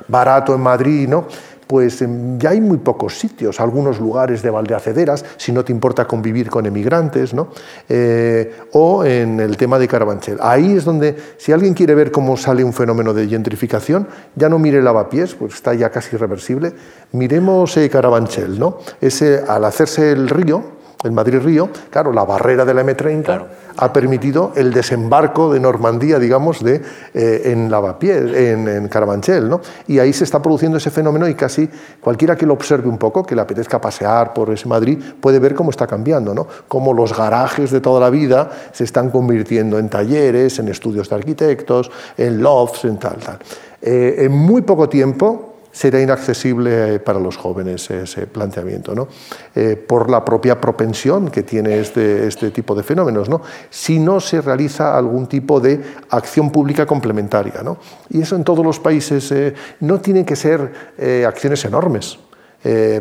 [0.08, 1.28] barato en Madrid, ¿no?
[1.70, 6.04] Pues em, ya hay muy pocos sitios, algunos lugares de Valdeacederas, si no te importa
[6.04, 7.50] convivir con emigrantes, ¿no?
[7.88, 10.38] Eh, o en el tema de Carabanchel.
[10.40, 14.58] Ahí es donde, si alguien quiere ver cómo sale un fenómeno de gentrificación, ya no
[14.58, 16.72] mire Lavapiés, pues está ya casi irreversible,
[17.12, 18.78] miremos eh, Carabanchel, ¿no?
[19.00, 23.44] Ese, al hacerse el río, el Madrid-Río, claro, la barrera de la M30
[23.76, 26.82] ha permitido el desembarco de Normandía, digamos, de,
[27.14, 29.62] eh, en Lavapiés, en, en, Carabanchel, ¿no?
[29.86, 31.68] Y ahí se está produciendo ese fenómeno y casi
[32.00, 35.54] cualquiera que lo observe un poco, que le apetezca pasear por ese Madrid, puede ver
[35.54, 36.46] cómo está cambiando, ¿no?
[36.68, 41.16] Cómo los garajes de toda la vida se están convirtiendo en talleres, en estudios de
[41.16, 43.38] arquitectos, en lofts, en tal, tal.
[43.80, 49.08] Eh, en muy poco tiempo, será inaccesible para los jóvenes ese planteamiento, ¿no?
[49.54, 53.40] Eh, por la propia propensión que tiene este, este tipo de fenómenos, ¿no?
[53.70, 57.62] si no se realiza algún tipo de acción pública complementaria.
[57.62, 57.78] ¿no?
[58.08, 62.18] Y eso en todos los países eh, no tienen que ser eh, acciones enormes.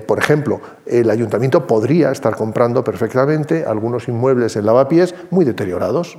[0.08, 6.18] por ejemplo, el ayuntamiento podría estar comprando perfectamente algunos inmuebles en lavapiés muy deteriorados,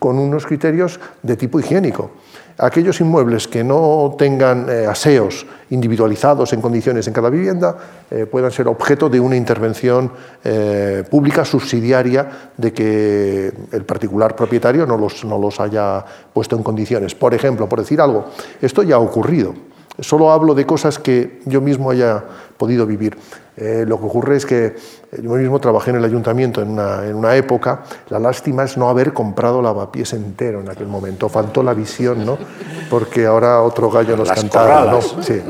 [0.00, 2.10] con unos criterios de tipo higiénico
[2.58, 7.76] aquellos inmuebles que no tengan eh, aseos individualizados en condiciones en cada vivienda
[8.10, 10.12] eh, puedan ser objeto de una intervención
[10.44, 16.62] eh, pública subsidiaria de que el particular propietario no los, no los haya puesto en
[16.62, 17.14] condiciones.
[17.14, 18.26] Por ejemplo, por decir algo,
[18.60, 19.54] esto ya ha ocurrido.
[20.00, 22.22] Solo hablo de cosas que yo mismo haya
[22.56, 23.16] podido vivir.
[23.56, 24.74] lo que ocurre es que
[25.22, 28.88] yo mismo trabajé en el ayuntamiento en una, en una, época, la lástima es no
[28.88, 32.38] haber comprado lavapiés entero en aquel momento, faltó la visión, ¿no?
[32.90, 35.00] Porque ahora otro gallo nos cantaba, ¿no?
[35.22, 35.40] Sí,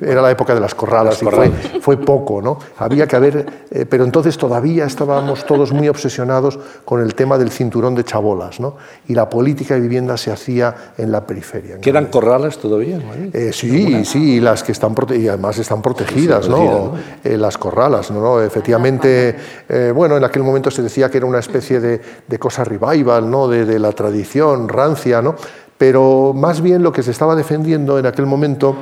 [0.00, 1.50] era la época de las corralas, y fue,
[1.80, 2.58] fue, poco, ¿no?
[2.78, 7.50] Había que haber, eh, pero entonces todavía estábamos todos muy obsesionados con el tema del
[7.50, 8.76] cinturón de chabolas, ¿no?
[9.08, 11.78] Y la política de vivienda se hacía en la periferia.
[11.78, 12.98] ¿Quedan corrales todavía?
[13.32, 16.92] Eh, sí, sí, las que están y además están protegidas, ¿no?
[17.22, 18.40] Eh, las corralas, ¿no?
[18.40, 23.30] Efectivamente eh, bueno, en aquel momento se decía que era una especie de, cosa revival,
[23.30, 23.48] ¿no?
[23.48, 25.34] De, la tradición rancia, ¿no?
[25.78, 28.76] pero más bien lo que se estaba defendiendo en aquel momento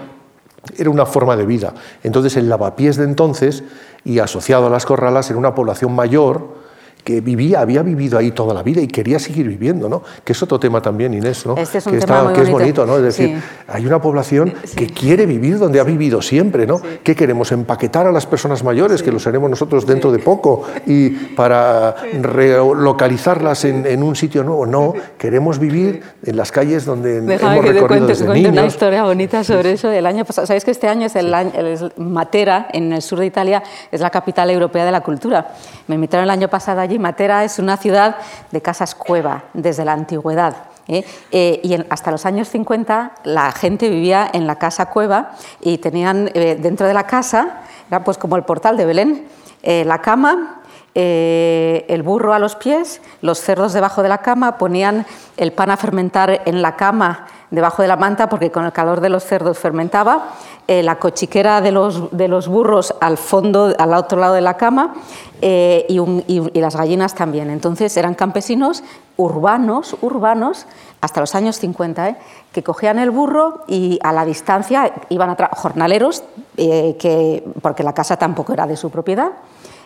[0.76, 1.74] era una forma de vida.
[2.02, 3.64] Entonces el lavapiés de entonces
[4.04, 6.61] y asociado a las corralas era una población mayor,
[7.04, 10.02] que vivía, había vivido ahí toda la vida y quería seguir viviendo, ¿no?
[10.24, 11.56] Que es otro tema también, Inés, ¿no?
[11.56, 12.96] Este es un que, tema muy que es bonito, ¿no?
[12.96, 16.80] Es decir, hay una población que quiere vivir donde ha vivido siempre, ¿no?
[17.02, 17.50] ¿Qué queremos?
[17.50, 23.64] Empaquetar a las personas mayores, que lo seremos nosotros dentro de poco, y para relocalizarlas
[23.64, 24.64] en, en, un sitio nuevo.
[24.66, 28.62] No, queremos vivir en las calles donde Déjame hemos que recorrido te desde cuente, niños.
[28.62, 29.90] una historia bonita sobre eso.
[29.90, 33.18] El año pasado, ¿sabéis que este año es el año, el Matera, en el sur
[33.18, 35.52] de Italia, es la capital europea de la cultura?
[35.88, 36.91] Me invitaron el año pasado allí.
[36.98, 38.16] Matera es una ciudad
[38.50, 40.56] de casas cueva desde la antigüedad.
[40.88, 41.04] ¿eh?
[41.30, 46.30] Eh, y hasta los años 50 la gente vivía en la casa cueva y tenían
[46.34, 49.28] eh, dentro de la casa, era pues como el portal de Belén,
[49.64, 50.60] la cama,
[50.94, 55.76] el burro a los pies, los cerdos debajo de la cama, ponían el pan a
[55.76, 59.58] fermentar en la cama debajo de la manta porque con el calor de los cerdos
[59.58, 60.30] fermentaba,
[60.66, 64.56] eh, la cochiquera de los, de los, burros al fondo, al otro lado de la
[64.56, 64.94] cama
[65.42, 67.50] eh, y, las gallinas también.
[67.50, 68.82] Entonces eran campesinos
[69.18, 70.66] urbanos, urbanos,
[71.02, 72.16] hasta los años 50, ¿eh?
[72.52, 76.24] que cogían el burro y a la distancia iban a jornaleros,
[76.56, 79.32] que, porque la casa tampoco era de su propiedad,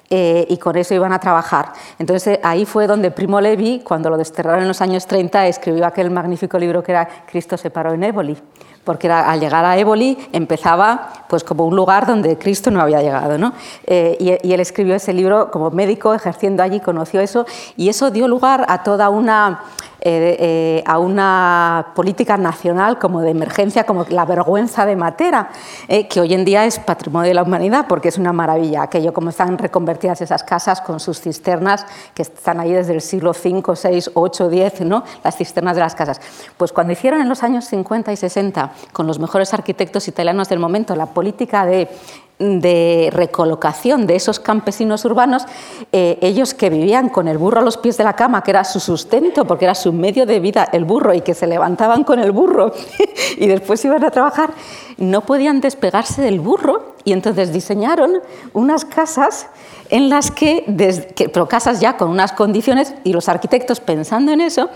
[0.08, 1.72] eh, y con eso iban a trabajar.
[1.98, 6.10] Entonces ahí fue donde Primo Levi, cuando lo desterraron en los años 30, escribió aquel
[6.10, 8.36] magnífico libro que era Cristo se paró en Éboli,
[8.84, 13.36] porque al llegar a Éboli empezaba pues como un lugar donde Cristo no había llegado.
[13.36, 13.52] ¿no?
[13.84, 17.46] Eh, y, y, él escribió ese libro como médico, ejerciendo allí, conoció eso,
[17.76, 19.60] y eso dio lugar a toda una
[20.08, 25.48] eh, eh, a una política nacional como de emergencia, como la vergüenza de Matera,
[25.88, 29.12] eh, que hoy en día es patrimonio de la humanidad porque es una maravilla, aquello
[29.12, 31.84] como están reconvertidas esas casas con sus cisternas
[32.14, 35.02] que están ahí desde el siglo V, VI, VIII, X, ¿no?
[35.24, 36.20] las cisternas de las casas.
[36.56, 40.60] Pues cuando hicieron en los años 50 y 60, con los mejores arquitectos italianos del
[40.60, 41.88] momento, la política de
[42.38, 45.44] de recolocación de esos campesinos urbanos,
[45.92, 48.64] eh, ellos que vivían con el burro a los pies de la cama, que era
[48.64, 52.18] su sustento, porque era su medio de vida el burro, y que se levantaban con
[52.18, 52.72] el burro
[53.38, 54.50] y después iban a trabajar,
[54.98, 56.94] no podían despegarse del burro.
[57.04, 58.14] Y entonces diseñaron
[58.52, 59.46] unas casas
[59.90, 60.64] en las que,
[61.32, 64.68] pero casas ya con unas condiciones, y los arquitectos pensando en eso,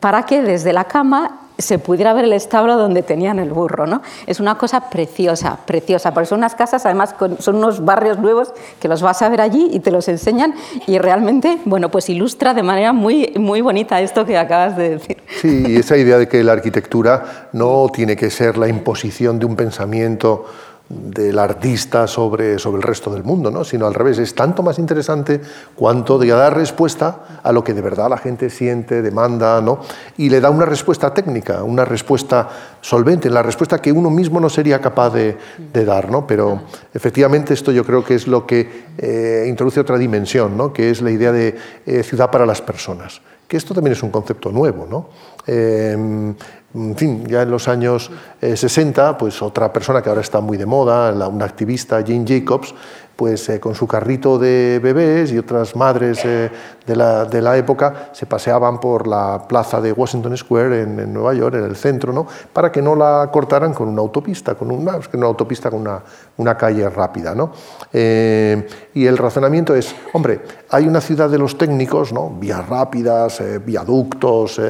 [0.00, 3.86] para que desde la cama se pudiera ver el establo donde tenían el burro.
[3.86, 4.02] ¿no?
[4.26, 6.12] Es una cosa preciosa, preciosa.
[6.12, 9.68] Por eso unas casas, además, son unos barrios nuevos que los vas a ver allí
[9.72, 10.54] y te los enseñan
[10.86, 15.22] y realmente, bueno, pues ilustra de manera muy, muy bonita esto que acabas de decir.
[15.40, 19.56] Sí, esa idea de que la arquitectura no tiene que ser la imposición de un
[19.56, 20.46] pensamiento
[20.88, 23.64] del artista sobre, sobre el resto del mundo, ¿no?
[23.64, 25.40] sino al revés, es tanto más interesante
[25.74, 29.80] cuanto de dar respuesta a lo que de verdad la gente siente, demanda, ¿no?
[30.18, 32.48] y le da una respuesta técnica, una respuesta
[32.82, 35.38] solvente, la respuesta que uno mismo no sería capaz de,
[35.72, 36.10] dar.
[36.10, 36.26] ¿no?
[36.26, 36.60] Pero
[36.92, 40.72] efectivamente esto yo creo que es lo que eh, introduce otra dimensión, ¿no?
[40.72, 41.56] que es la idea de
[41.86, 44.86] eh, ciudad para las personas, que esto también es un concepto nuevo.
[44.88, 45.08] ¿no?
[45.46, 46.34] Eh,
[46.74, 48.10] en fin, ya en los años
[48.40, 52.74] 60, eh, pues otra persona que ahora está muy de moda, una activista, Jane Jacobs,
[53.16, 56.50] pues eh, con su carrito de bebés y otras madres eh,
[56.86, 61.34] de, la, de, la, época se paseaban por la plaza de Washington Square en, Nueva
[61.34, 62.26] York, en el centro, ¿no?
[62.52, 66.02] para que no la cortaran con una autopista, con una, una autopista con una,
[66.36, 67.34] una calle rápida.
[67.34, 67.52] ¿no?
[67.92, 72.30] Eh, y el razonamiento es, hombre, hay una ciudad de los técnicos, ¿no?
[72.30, 74.60] vías rápidas, viaductos,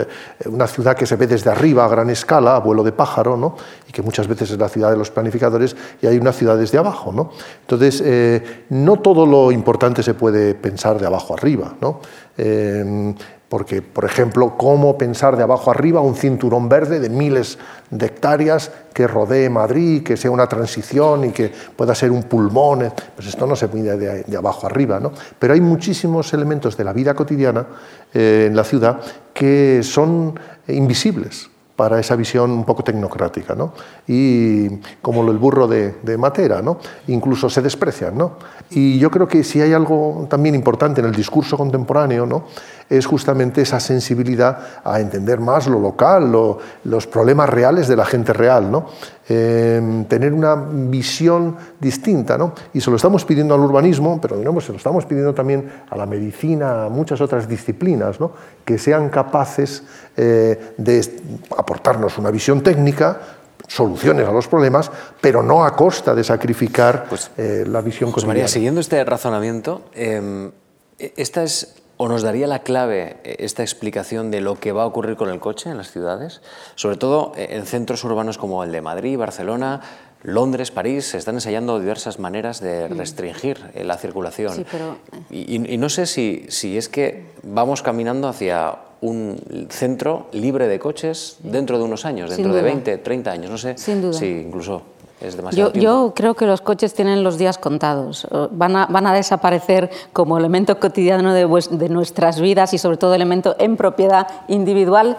[0.47, 3.57] una ciudad que se ve desde arriba a gran escala, a vuelo de pájaro, ¿no?
[3.89, 6.79] y que muchas veces es la ciudad de los planificadores, y hay una ciudad desde
[6.79, 7.12] abajo.
[7.12, 7.31] ¿no?
[7.61, 8.03] Entonces,
[8.71, 12.01] no todo lo importante se puede pensar de abajo arriba, ¿no?
[13.55, 17.57] Porque, por ejemplo, ¿cómo pensar de abajo arriba un cinturón verde de miles
[17.89, 22.93] de hectáreas que rodee Madrid, que sea una transición y que pueda ser un pulmón?
[23.15, 25.13] Pues esto no se puede de, de abajo arriba, ¿no?
[25.39, 27.65] Pero hay muchísimos elementos de la vida cotidiana
[28.13, 28.99] eh, en la ciudad
[29.33, 30.37] que son
[30.67, 33.73] invisibles para esa visión un poco tecnocrática, ¿no?
[34.07, 34.69] Y
[35.03, 36.79] como el burro de, de, Matera, ¿no?
[37.09, 38.37] Incluso se desprecian, ¿no?
[38.71, 42.45] Y yo creo que si hay algo también importante en el discurso contemporáneo, ¿no?
[42.89, 46.30] Es justamente esa sensibilidad a entender más lo local,
[46.85, 48.87] los problemas reales de la gente real, ¿no?
[49.26, 52.53] Em, tener una visión distinta, ¿no?
[52.74, 55.97] Y se lo estamos pidiendo al urbanismo, pero digamos, se lo estamos pidiendo también a
[55.97, 58.32] la medicina, a muchas otras disciplinas, ¿no?
[58.66, 59.82] Que sean capaces
[60.16, 61.22] eh, de
[61.57, 63.18] aportarnos una visión técnica,
[63.66, 64.91] soluciones a los problemas,
[65.22, 69.82] pero no a costa de sacrificar pues, eh, la visión José María, siguiendo este razonamiento,
[69.95, 70.51] em,
[70.99, 74.86] esta es o nos daría la clave eh, esta explicación de lo que va a
[74.86, 76.40] ocurrir con el coche en las ciudades,
[76.74, 79.80] sobre todo eh, en centros urbanos como el de Madrid, Barcelona,
[80.22, 84.55] Londres, París, se están ensayando diversas maneras de restringir la circulación.
[84.55, 84.97] Sí, pero...
[85.28, 90.78] y, y, no sé si, si es que vamos caminando hacia un centro libre de
[90.78, 93.76] coches dentro de unos años, dentro de 20, 30 años, no sé.
[93.76, 94.14] Sin duda.
[94.14, 94.82] si incluso
[95.21, 95.85] es demasiado yo, tiempo.
[95.85, 100.37] yo creo que los coches tienen los días contados, van a, van a desaparecer como
[100.39, 105.17] elemento cotidiano de, de nuestras vidas y sobre todo elemento en propiedad individual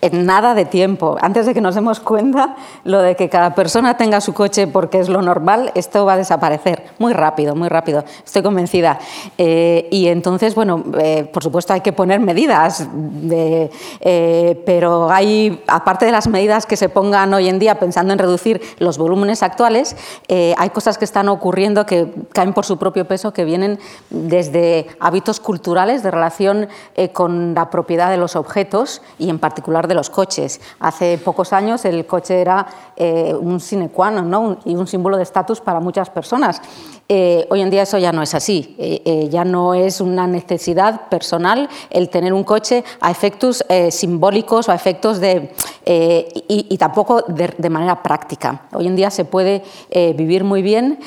[0.00, 1.16] en nada de tiempo.
[1.20, 5.00] Antes de que nos demos cuenta, lo de que cada persona tenga su coche porque
[5.00, 8.04] es lo normal, esto va a desaparecer muy rápido, muy rápido.
[8.24, 8.98] Estoy convencida.
[9.36, 13.70] Eh, y entonces, bueno, eh, por supuesto hay que poner medidas, de,
[14.00, 18.18] eh, pero hay, aparte de las medidas que se pongan hoy en día pensando en
[18.18, 19.96] reducir los volúmenes actuales,
[20.28, 23.78] hay cosas que están ocurriendo que caen por su propio peso, que vienen
[24.10, 26.68] desde hábitos culturales de relación
[27.12, 30.60] con la propiedad de los objetos y en particular de los coches.
[30.78, 34.58] Hace pocos años el coche era eh, un sine qua non ¿no?
[34.64, 36.60] y un símbolo de estatus para muchas personas.
[37.10, 40.26] Eh, hoy en día eso ya no es así, eh, eh, ya no es una
[40.26, 45.50] necesidad personal el tener un coche a efectos simbólicos o a efectos de...
[45.86, 48.68] Y, tampoco de, manera práctica.
[48.74, 49.62] Hoy en día se puede
[50.14, 50.98] vivir muy bien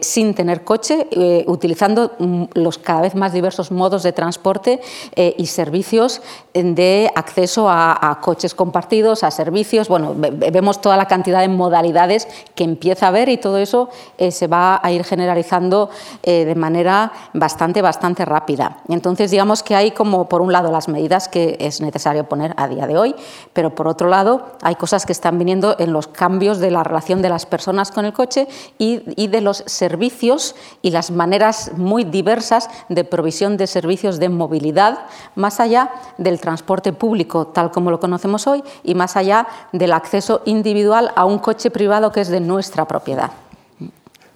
[0.00, 1.06] sin tener coche,
[1.46, 4.80] utilizando mm, los cada vez más diversos modos de transporte
[5.14, 6.22] y servicios
[6.52, 9.88] de acceso a, a, coches compartidos, a servicios.
[9.88, 12.26] Bueno, vemos toda la cantidad de modalidades
[12.56, 15.90] que empieza a haber y todo eso se va a ir generando generalizando
[16.22, 18.78] eh, de manera bastante, bastante rápida.
[18.88, 22.68] Entonces, digamos que hay como, por un lado, las medidas que es necesario poner a
[22.68, 23.14] día de hoy,
[23.52, 27.20] pero por otro lado, hay cosas que están viniendo en los cambios de la relación
[27.20, 28.48] de las personas con el coche
[28.78, 34.30] y, y de los servicios y las maneras muy diversas de provisión de servicios de
[34.30, 35.00] movilidad,
[35.34, 40.40] más allá del transporte público tal como lo conocemos hoy y más allá del acceso
[40.46, 43.30] individual a un coche privado que es de nuestra propiedad.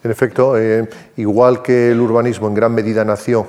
[0.05, 0.87] En efecto, eh,
[1.17, 3.47] igual que el urbanismo en gran medida nació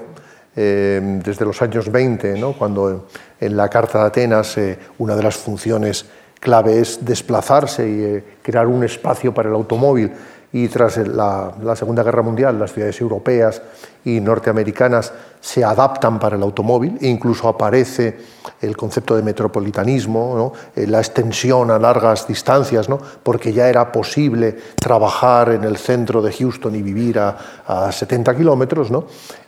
[0.55, 3.07] eh, desde los años 20, cuando
[3.41, 6.05] en la Carta de Atenas eh, una de las funciones
[6.39, 10.09] clave es desplazarse y crear un espacio para el automóvil
[10.55, 13.61] y tras la, Segunda Guerra Mundial las ciudades europeas
[14.05, 18.17] y norteamericanas se adaptan para el automóvil e incluso aparece
[18.61, 22.87] el concepto de metropolitanismo, eh, la extensión a largas distancias,
[23.21, 28.89] porque ya era posible trabajar en el centro de Houston y vivir a, 70 kilómetros.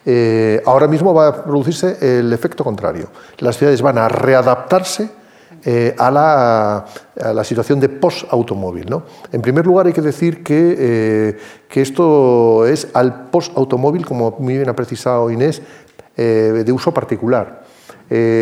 [0.04, 3.08] Eh, ahora mismo va a producirse el efecto contrario.
[3.38, 5.17] Las ciudades van a readaptarse
[5.70, 8.88] eh, a, la, situación de post-automóvil.
[8.88, 9.02] ¿no?
[9.30, 11.38] En primer lugar, hay que decir que, eh,
[11.68, 15.60] que esto es al post-automóvil, como muy bien ha precisado Inés,
[16.16, 17.64] eh, de uso particular.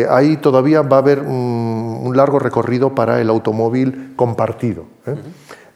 [0.09, 4.85] ahí todavía va a haber un, largo recorrido para el automóvil compartido.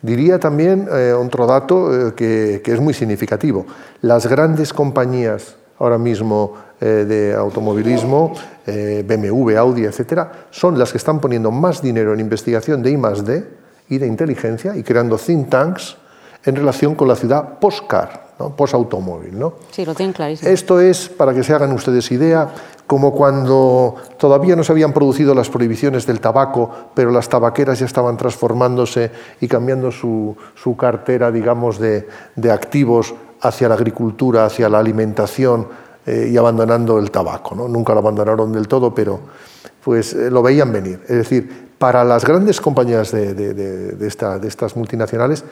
[0.02, 0.88] Diría también
[1.20, 3.66] otro dato que, que, es muy significativo.
[4.00, 8.34] Las grandes compañías ahora mismo eh, de automovilismo,
[8.66, 13.46] eh, BMW, Audi, etcétera, son las que están poniendo más dinero en investigación de I+D
[13.90, 15.98] y de inteligencia y creando think tanks
[16.44, 18.56] en relación con la ciudad post-car, ¿no?
[18.56, 19.38] post-automóvil.
[19.38, 19.54] ¿no?
[19.70, 20.50] Sí, lo tienen clarísimo.
[20.50, 22.50] Esto es, para que se hagan ustedes idea,
[22.88, 27.86] como cuando todavía no se habían producido las prohibiciones del tabaco, pero las tabaqueras ya
[27.86, 34.68] estaban transformándose y cambiando su, su cartera, digamos, de, de activos hacia la agricultura, hacia
[34.68, 35.68] la alimentación,
[36.06, 37.56] eh, y abandonando el tabaco.
[37.56, 37.68] ¿no?
[37.68, 39.20] Nunca lo abandonaron del todo, pero
[39.84, 41.00] pues eh, lo veían venir.
[41.04, 45.44] Es decir, para las grandes compañías de, de, estas multinacionales,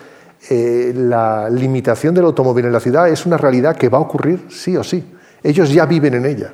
[0.50, 4.46] eh, la limitación del automóvil en la ciudad es una realidad que va a ocurrir
[4.50, 5.04] sí o sí.
[5.42, 6.54] Ellos ya viven en ella,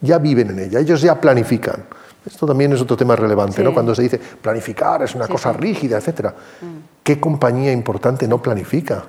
[0.00, 1.84] ya viven en ella, ellos ya planifican.
[2.26, 3.72] Esto también es otro tema relevante, ¿no?
[3.72, 6.34] Cuando se dice planificar es una cosa rígida, etcétera.
[6.60, 6.96] Mm.
[7.06, 9.04] ¿Qué compañía importante no planifica?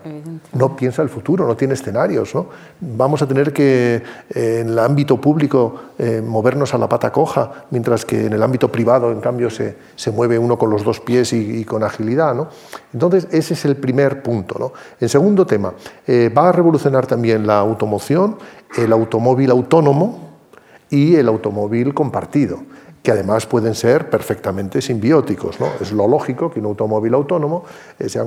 [0.53, 2.45] No piensa el futuro, no tiene escenarios, ¿no?
[2.80, 7.65] Vamos a tener que eh, en el ámbito público eh, movernos a la pata coja,
[7.72, 10.99] mientras que en el ámbito privado, en cambio, se, se mueve uno con los dos
[10.99, 12.49] pies y, con agilidad, ¿no?
[12.93, 14.74] Entonces, ese es el primer punto, ¿no?
[14.99, 15.74] En segundo tema,
[16.05, 18.38] eh, va a revolucionar también la automoción,
[18.78, 20.38] el automóvil autónomo
[20.91, 22.59] y el automóvil compartido
[23.04, 25.60] que además pueden ser perfectamente simbióticos.
[25.60, 25.68] ¿no?
[25.80, 27.64] Es lo lógico que un automóvil autónomo
[28.00, 28.26] eh, sea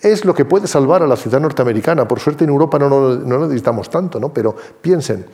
[0.00, 2.06] Es lo que puede salvar a la ciudad norteamericana.
[2.06, 4.32] Por suerte en Europa no, no, necesitamos tanto, ¿no?
[4.32, 5.26] pero piensen,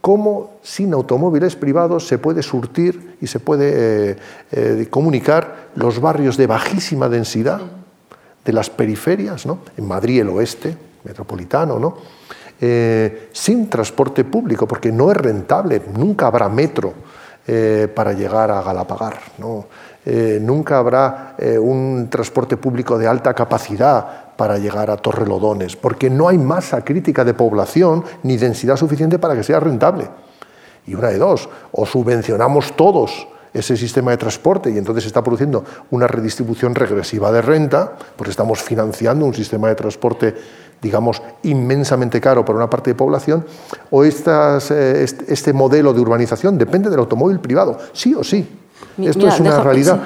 [0.00, 4.16] cómo sin automóviles privados se puede surtir y se puede eh,
[4.50, 7.60] eh, comunicar los barrios de bajísima densidad
[8.44, 9.58] de las periferias, ¿no?
[9.76, 11.96] en Madrid el oeste, metropolitano, ¿no?
[13.32, 16.94] sin transporte público, porque no es rentable, nunca habrá metro
[17.46, 19.18] eh, para llegar a Galapagar.
[19.38, 19.66] ¿no?
[20.04, 26.10] Eh, nunca habrá eh, un transporte público de alta capacidad para llegar a Torrelodones, porque
[26.10, 30.08] no hay masa crítica de población ni densidad suficiente para que sea rentable.
[30.86, 35.22] Y una de dos, o subvencionamos todos ese sistema de transporte y entonces se está
[35.22, 40.34] produciendo una redistribución regresiva de renta, porque estamos financiando un sistema de transporte
[40.82, 43.46] digamos, inmensamente caro para una parte de población,
[43.90, 48.58] o estas, eh, este modelo de urbanización depende del automóvil privado, sí o sí.
[48.98, 50.00] Esto es una realidad.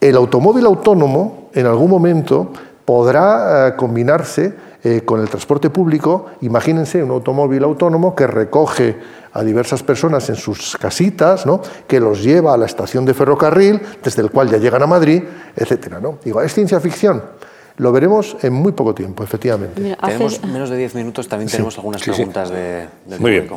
[0.00, 2.50] El automóvil autónomo, en algún momento,
[2.84, 6.26] podrá eh, combinarse eh, con el transporte público.
[6.40, 8.96] Imagínense un automóvil autónomo que recoge
[9.32, 11.60] a diversas personas en sus casitas, ¿no?
[11.86, 15.22] que los lleva a la estación de ferrocarril, desde el cual ya llegan a Madrid,
[15.56, 15.96] etc.
[16.00, 16.18] ¿no?
[16.24, 17.22] Digo, ¿es ciencia ficción?
[17.78, 19.96] Lo veremos en muy poco tiempo, efectivamente.
[20.00, 23.48] tenemos menos de 10 minutos, también tenemos algunas preguntas de, del Muy bien.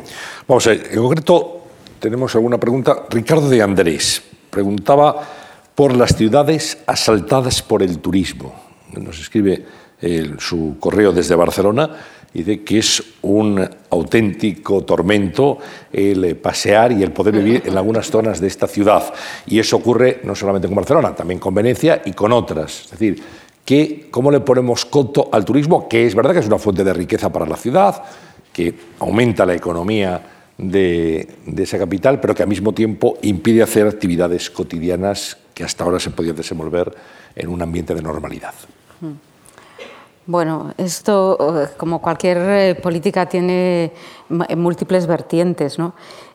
[0.46, 1.60] Vamos a ver, en concreto
[1.98, 3.04] tenemos alguna pregunta.
[3.08, 5.22] Ricardo de Andrés preguntaba
[5.74, 8.54] por las ciudades asaltadas por el turismo.
[8.92, 9.64] Nos escribe
[10.38, 11.90] su correo desde Barcelona
[12.32, 15.58] dice que es un auténtico tormento
[15.92, 19.12] el pasear y el poder vivir en algunas zonas de esta ciudad.
[19.46, 22.84] Y eso ocurre no solamente con Barcelona, también con Venecia y con otras.
[22.84, 23.22] Es decir,
[23.64, 25.88] que, ¿cómo le ponemos coto al turismo?
[25.88, 28.02] Que es verdad que es una fuente de riqueza para la ciudad,
[28.52, 30.20] que aumenta la economía
[30.58, 36.00] de, esa capital, pero que al mismo tiempo impide hacer actividades cotidianas que hasta ahora
[36.00, 36.92] se podían desenvolver
[37.34, 38.54] en un ambiente de normalidad.
[40.26, 43.92] Bueno, esto, como cualquier eh, política, tiene
[44.28, 45.78] múltiples vertientes.
[45.78, 45.94] ¿no?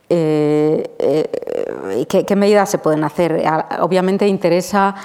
[0.09, 3.43] Eh, eh, ¿qué, medidas se pueden hacer?
[3.80, 4.95] Obviamente interesa,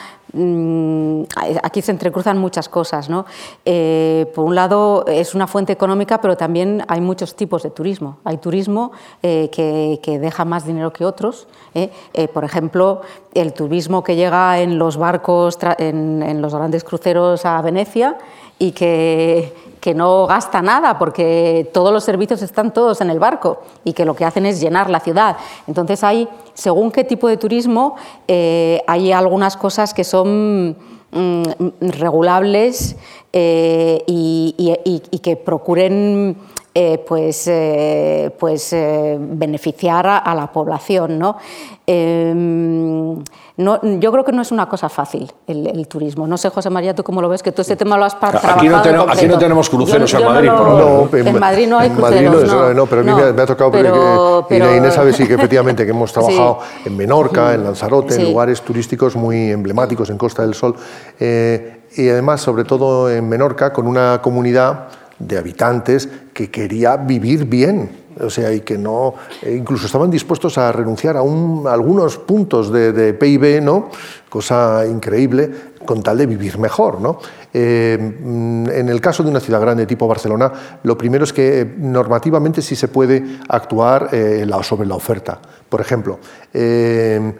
[1.63, 3.09] aquí se entrecruzan muchas cosas.
[3.09, 3.27] ¿no?
[3.65, 8.19] Eh, por un lado es una fuente económica, pero también hay muchos tipos de turismo.
[8.25, 11.47] Hay turismo que, deja más dinero que otros.
[12.33, 13.03] por ejemplo,
[13.35, 18.19] el turismo que llega en los barcos, en los grandes cruceros a Venecia
[18.59, 23.63] y que que no gasta nada porque todos los servicios están todos en el barco
[23.83, 25.37] y que lo que hacen es llenar la ciudad.
[25.67, 27.97] Entonces hay, según qué tipo de turismo,
[28.29, 30.77] eh, hay algunas cosas que son
[31.11, 31.43] mm,
[31.81, 32.97] regulables
[33.33, 36.37] eh, y, que procuren
[36.75, 37.51] eh, pues,
[38.39, 38.77] pues
[39.19, 41.19] beneficiar a, la población.
[41.19, 41.37] ¿no?
[41.87, 43.19] Em,
[43.57, 46.27] no, yo creo que no es una cosa fácil el, turismo.
[46.27, 48.55] No sé, José María, tú cómo lo ves, que tú este tema lo has trabajado.
[48.55, 51.79] Aquí no, tenemos, aquí no tenemos cruceros en Madrid, por no, en, en, Madrid no
[51.79, 52.47] hay cruceros.
[52.47, 55.35] no, no, pero a mí me, ha tocado, pero, que, y Inés sabe sí, que
[55.35, 60.43] efectivamente que hemos trabajado en Menorca, en Lanzarote, en lugares turísticos muy emblemáticos en Costa
[60.43, 60.77] del Sol,
[61.19, 64.89] eh, y además, sobre todo en Menorca, con una comunidad
[65.21, 70.59] de habitantes que quería vivir bien o sea, y que no, eh, incluso estaban dispuestos
[70.59, 73.89] a renunciar a, algunos puntos de, PIB, ¿no?
[74.29, 75.51] cosa increíble,
[75.85, 77.01] con tal de vivir mejor.
[77.01, 77.19] ¿no?
[77.53, 80.53] Eh, en el caso de una ciudad grande tipo Barcelona,
[80.83, 84.11] lo primero es que eh, normativamente sí se puede actuar
[84.63, 85.41] sobre la oferta.
[85.69, 86.19] Por ejemplo,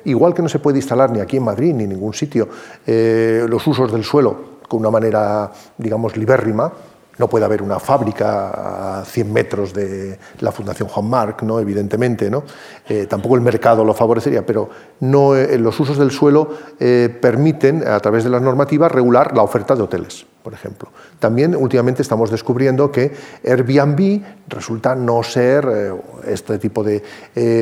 [0.05, 2.49] igual que no se puede instalar ni aquí en Madrid ni en ningún sitio
[2.87, 6.73] los usos del suelo con una manera, digamos, libérrima,
[7.21, 11.61] no puede haber una fábrica a 100 metros de la Fundación Juan Marc, ¿no?
[11.61, 12.31] evidentemente.
[12.31, 12.45] ¿no?
[12.89, 16.49] Eh, tampoco el mercado lo favorecería, pero no, eh, los usos del suelo
[16.81, 20.89] eh, permiten, a través de las normativas, regular la oferta de hoteles, por ejemplo.
[21.19, 23.13] También últimamente estamos descubriendo que
[23.47, 25.95] Airbnb resulta no ser
[26.27, 27.03] este tipo de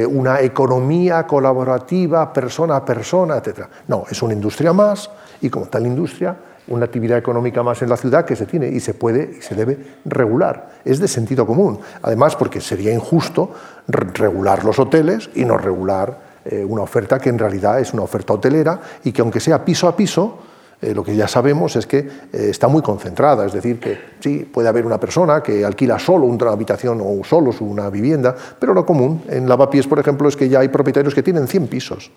[0.06, 3.66] una economía colaborativa, persona a persona, etc.
[3.88, 6.36] No, es una industria más y como tal industria
[6.68, 9.54] una actividad económica más en la ciudad que se tiene y se puede y se
[9.54, 10.80] debe regular.
[10.84, 11.78] Es de sentido común.
[12.02, 13.52] Además, porque sería injusto
[13.86, 18.32] regular los hoteles y no regular eh, una oferta que en realidad es una oferta
[18.32, 20.38] hotelera y que aunque sea piso a piso,
[20.80, 24.48] eh, lo que ya sabemos es que eh, está muy concentrada, es decir, que sí,
[24.50, 28.86] puede haber una persona que alquila solo una habitación o solo una vivienda, pero lo
[28.86, 32.10] común en Lavapiés, por ejemplo, es que ya hay propietarios que tienen 100 pisos,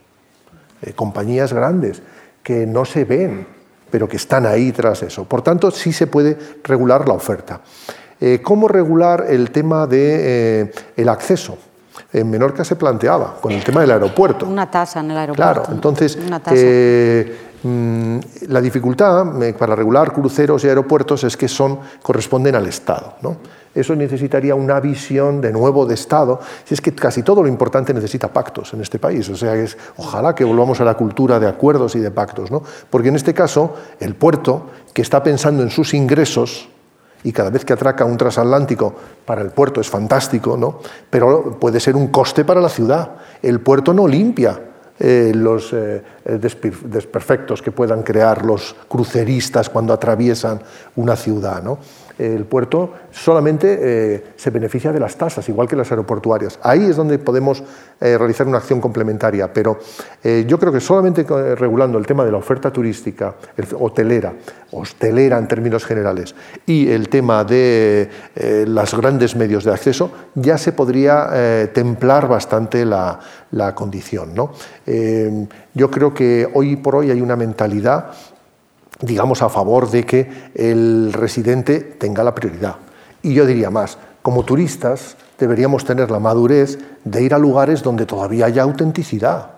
[0.95, 2.01] compañías grandes
[2.43, 3.45] que no se ven
[3.91, 5.25] pero que están ahí tras eso.
[5.25, 7.61] Por tanto, sí se puede regular la oferta.
[8.19, 11.57] Eh, ¿Cómo regular el tema del de, eh, acceso?
[12.13, 14.45] En Menorca se planteaba con el tema del aeropuerto.
[14.45, 15.61] Una tasa en el aeropuerto.
[15.63, 16.17] Claro, entonces
[16.51, 23.15] eh, mm, la dificultad para regular cruceros y aeropuertos es que son, corresponden al Estado.
[23.21, 23.37] ¿no?
[23.75, 26.39] Eso necesitaría una visión de nuevo de Estado.
[26.65, 29.29] Si es que casi todo lo importante necesita pactos en este país.
[29.29, 32.49] O sea, es, ojalá que volvamos a la cultura de acuerdos y de pactos.
[32.49, 32.63] ¿no?
[32.89, 36.67] Porque en este caso, el puerto, que está pensando en sus ingresos,
[37.23, 38.95] y cada vez que atraca un transatlántico
[39.25, 40.79] para el puerto es fantástico, ¿no?
[41.07, 43.11] pero puede ser un coste para la ciudad.
[43.43, 44.59] El puerto no limpia
[45.03, 50.61] eh, los eh, desperfectos que puedan crear los cruceristas cuando atraviesan
[50.95, 51.63] una ciudad.
[51.63, 51.79] ¿no?
[52.21, 56.59] El puerto solamente eh, se beneficia de las tasas, igual que las aeroportuarias.
[56.61, 57.63] Ahí es donde podemos
[57.99, 59.79] eh, realizar una acción complementaria, pero
[60.23, 61.23] eh, yo creo que solamente
[61.55, 63.35] regulando el tema de la oferta turística,
[63.79, 64.33] hotelera,
[64.71, 68.09] hostelera en términos generales, y el tema de
[68.67, 73.19] los grandes medios de acceso, ya se podría templar bastante la,
[73.51, 74.33] la condición.
[74.33, 74.51] ¿no?
[75.73, 78.11] yo creo que hoy por hoy hay una mentalidad
[79.01, 82.75] digamos, a favor de que el residente tenga la prioridad.
[83.23, 88.05] Y yo diría más, como turistas deberíamos tener la madurez de ir a lugares donde
[88.05, 89.51] todavía haya autenticidad,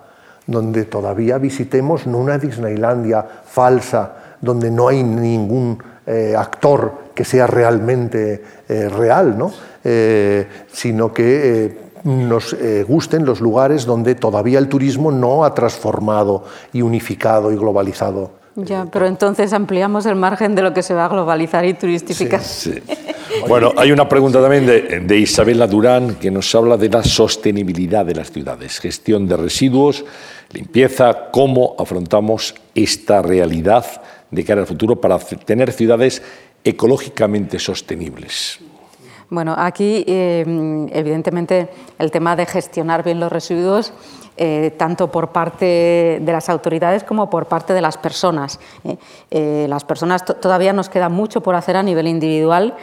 [0.47, 7.47] donde todavía visitemos no una Disneylandia falsa, donde no hay ningún eh, actor que sea
[7.47, 9.51] realmente eh, real, ¿no?
[9.83, 12.53] Eh, sino que nos
[12.85, 18.42] gusten los lugares donde todavía el turismo no ha transformado y unificado y globalizado.
[18.55, 22.41] Ya, pero entonces ampliamos el margen de lo que se va a globalizar y turistificar.
[22.53, 22.73] Sí.
[23.47, 28.05] Bueno, hay una pregunta también de, de, Isabela Durán que nos habla de la sostenibilidad
[28.05, 30.05] de las ciudades, gestión de residuos,
[30.51, 33.85] limpieza, cómo afrontamos esta realidad
[34.29, 36.21] de cara al futuro para tener ciudades
[36.63, 38.59] ecológicamente sostenibles.
[39.29, 40.45] Bueno, aquí eh,
[40.91, 43.93] evidentemente el tema de gestionar bien los residuos,
[44.37, 48.59] eh, tanto por parte de las autoridades como por parte de las personas.
[48.83, 49.67] ¿eh?
[49.67, 52.75] las personas todavía nos queda mucho por hacer a nivel individual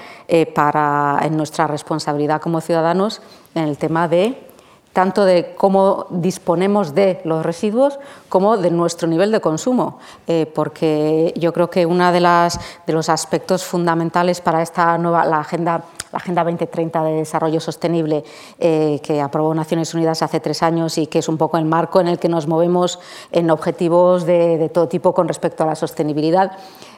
[0.54, 3.22] para, en nuestra responsabilidad como ciudadanos
[3.54, 4.49] en el tema de
[4.92, 11.32] tanto de cómo disponemos de los residuos como de nuestro nivel de consumo, eh, porque
[11.36, 16.16] yo creo que uno de, de los aspectos fundamentales para esta nueva la agenda la
[16.18, 18.24] Agenda 2030 de Desarrollo Sostenible
[18.58, 22.00] eh, que aprobó Naciones Unidas hace tres años y que es un poco el marco
[22.00, 22.98] en el que nos movemos
[23.30, 26.52] en objetivos de, todo tipo con respecto a la sostenibilidad.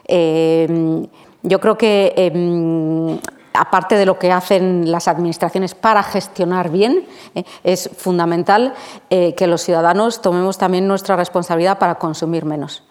[0.09, 1.07] Eh,
[1.43, 3.19] yo creo que em,
[3.55, 8.75] aparte de lo que hacen las administraciones para gestionar bien, eh, es fundamental
[9.11, 12.83] eh, que los ciudadanos tomemos también nuestra responsabilidad para consumir menos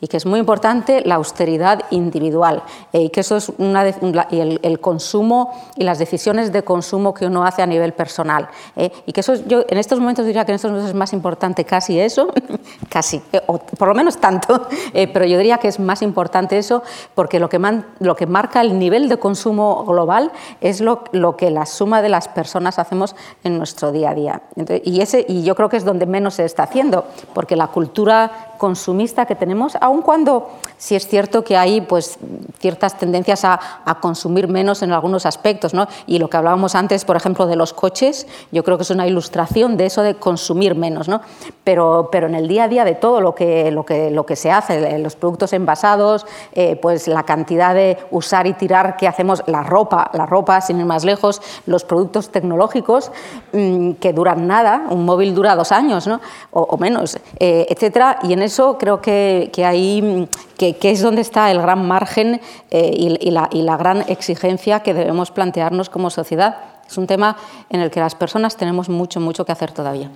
[0.00, 3.84] y que es muy importante la austeridad individual eh, y que eso es una,
[4.30, 8.90] y el, consumo y las decisiones de consumo que uno hace a nivel personal eh,
[9.06, 11.64] y que eso yo en estos momentos diría que en estos momentos es más importante
[11.64, 12.28] casi eso
[12.88, 16.82] casi eh, o por lo menos tanto pero yo diría que es más importante eso
[17.14, 17.58] porque lo que,
[18.00, 22.08] lo que marca el nivel de consumo global es lo, lo, que la suma de
[22.08, 24.42] las personas hacemos en nuestro día a día.
[24.84, 28.54] Y ese y yo creo que es donde menos se está haciendo porque la cultura
[28.58, 30.48] consumista que tenemos, aun cuando
[30.78, 32.18] sí es cierto que hay pues,
[32.58, 33.60] ciertas tendencias a,
[34.00, 35.74] consumir menos en algunos aspectos.
[35.74, 35.86] ¿no?
[36.06, 39.06] Y lo que hablábamos antes, por ejemplo, de los coches, yo creo que es una
[39.06, 41.08] ilustración de eso de consumir menos.
[41.08, 41.22] ¿no?
[41.64, 44.36] Pero, pero en el día a día de todo lo que, lo que, lo que
[44.36, 49.42] se hace, los productos envasados, eh, pues la cantidad de usar y tirar que hacemos,
[49.46, 53.10] la ropa, la ropa, sin ir más lejos, los productos tecnológicos
[53.52, 56.20] mm, que duran nada, un móvil dura dos años ¿no?
[56.50, 61.50] o, menos, eh, etcétera, y en eso creo que, que hay que, es donde está
[61.50, 62.40] el gran margen
[62.70, 66.56] eh, y, la, gran exigencia que debemos plantearnos como sociedad.
[66.88, 67.36] Es un tema
[67.68, 70.10] en el que las personas tenemos mucho, mucho que hacer todavía.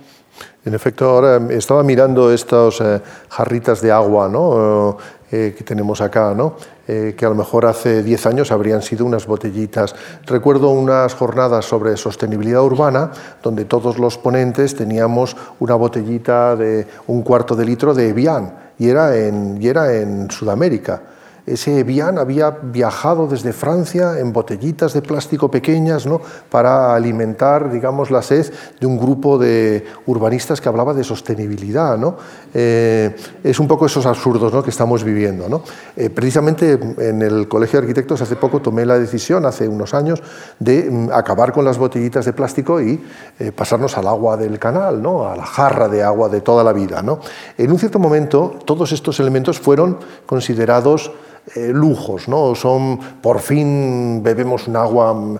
[0.65, 4.97] En efecto, ahora estaba mirando estas eh, jarritas de agua ¿no?
[5.31, 6.55] Eh, que tenemos acá, ¿no?
[6.91, 9.95] que a lo mejor hace 10 años habrían sido unas botellitas.
[10.25, 13.11] Recuerdo unas jornadas sobre sostenibilidad urbana
[13.41, 18.89] donde todos los ponentes teníamos una botellita de un cuarto de litro de Evian y
[18.89, 21.01] era en, y era en Sudamérica.
[21.45, 26.21] Ese Evian había viajado desde Francia en botellitas de plástico pequeñas ¿no?
[26.49, 31.97] para alimentar digamos, la sed de un grupo de urbanistas que hablaba de sostenibilidad.
[31.97, 32.17] ¿no?
[32.53, 34.61] Eh, es un poco esos absurdos ¿no?
[34.61, 35.49] que estamos viviendo.
[35.49, 35.63] ¿no?
[35.95, 40.21] Eh, precisamente en el Colegio de Arquitectos hace poco tomé la decisión, hace unos años,
[40.59, 43.03] de mm, acabar con las botellitas de plástico y
[43.39, 45.27] eh, pasarnos al agua del canal, ¿no?
[45.27, 47.01] a la jarra de agua de toda la vida.
[47.01, 47.19] ¿no?
[47.57, 51.11] En un cierto momento todos estos elementos fueron considerados
[51.55, 52.55] eh, lujos, ¿no?
[52.55, 55.13] Son, por fin bebemos un agua.
[55.13, 55.39] Mm,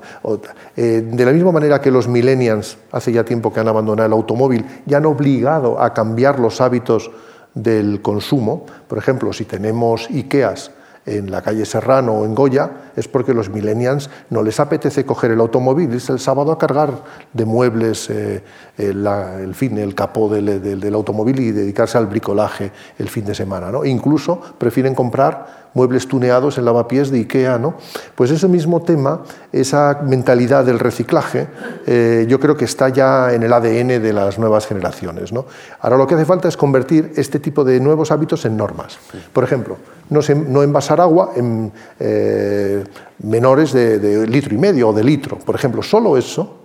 [0.76, 4.14] eh, de la misma manera que los millennials, hace ya tiempo que han abandonado el
[4.14, 7.12] automóvil, ya han obligado a cambiar los hábitos
[7.54, 8.66] del consumo.
[8.88, 10.72] Por ejemplo, si tenemos IKEAs
[11.06, 15.32] en la calle Serrano o en Goya, es porque los millennials no les apetece coger
[15.32, 16.91] el automóvil, irse el sábado a cargar
[17.34, 18.43] de muebles eh,
[18.78, 23.72] el, fin, el capó del, del, automóvil y dedicarse al bricolaje el fin de semana.
[23.72, 23.86] ¿no?
[23.86, 27.58] incluso prefieren comprar muebles tuneados en lavapiés de Ikea.
[27.58, 27.76] ¿no?
[28.16, 29.22] Pues ese mismo tema,
[29.52, 31.47] esa mentalidad del reciclaje,
[31.86, 35.32] eh, yo creo que está ya en el ADN de las nuevas generaciones.
[35.32, 35.45] ¿no?
[35.80, 38.99] Ahora lo que hace falta es convertir este tipo de nuevos hábitos en normas.
[39.34, 39.78] Por ejemplo,
[40.12, 42.84] no, no envasar agua en eh,
[43.24, 45.38] menores de, litro y medio o de litro.
[45.39, 46.57] Por ejemplo, solo eso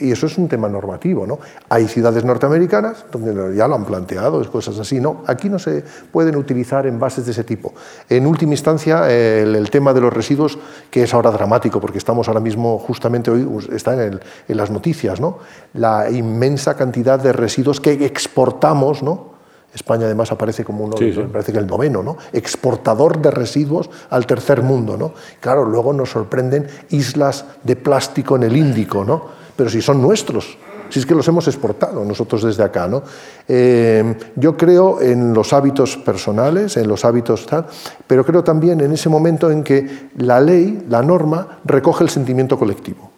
[0.00, 1.26] y eso es un tema normativo.
[1.26, 1.40] ¿no?
[1.68, 5.00] Hay ciudades norteamericanas donde ya lo han planteado, cosas así.
[5.00, 7.74] No, aquí no se pueden utilizar envases de ese tipo.
[8.08, 10.56] En última instancia, el, tema de los residuos,
[10.88, 15.38] que es ahora dramático, porque estamos ahora mismo, justamente hoy está en, las noticias, ¿no?
[15.74, 19.02] la inmensa cantidad de residuos que exportamos.
[19.02, 19.37] ¿no?
[19.74, 20.96] España además aparece como uno,
[21.30, 22.16] parece que el noveno, ¿no?
[22.32, 24.96] exportador de residuos al tercer mundo.
[24.96, 25.12] ¿no?
[25.40, 29.22] Claro, luego nos sorprenden islas de plástico en el Índico, ¿no?
[29.54, 30.56] pero si son nuestros,
[30.88, 32.88] si es que los hemos exportado nosotros desde acá.
[32.88, 33.02] ¿no?
[33.46, 37.66] Eh, yo creo en los hábitos personales, en los hábitos tal,
[38.06, 42.58] pero creo también en ese momento en que la ley, la norma, recoge el sentimiento
[42.58, 43.10] colectivo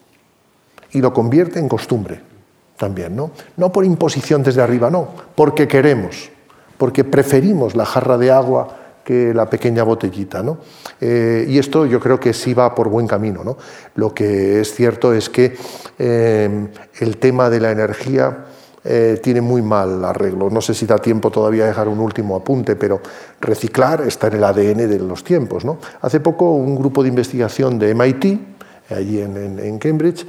[0.93, 2.23] y lo convierte en costumbre.
[2.77, 3.31] también, ¿no?
[3.59, 6.31] No por imposición desde arriba, no, porque queremos,
[6.81, 8.69] porque preferimos la jarra de agua
[9.05, 10.43] que la pequeña botellita.
[10.43, 10.57] ¿no?
[10.99, 13.45] Eh, y esto yo creo que sí va por buen camino.
[13.45, 13.59] ¿no?
[13.97, 15.59] Lo que es cierto es que
[15.99, 16.69] eh,
[17.01, 18.47] el tema de la energía
[18.83, 20.49] eh, tiene muy mal arreglo.
[20.49, 23.03] No sé si da tiempo todavía dejar un último apunte, pero
[23.43, 25.67] reciclar está en el ADN de los tiempos.
[25.67, 25.77] ¿no?
[26.01, 28.41] Hace poco un grupo de investigación de MIT,
[28.89, 30.27] allí en, Cambridge,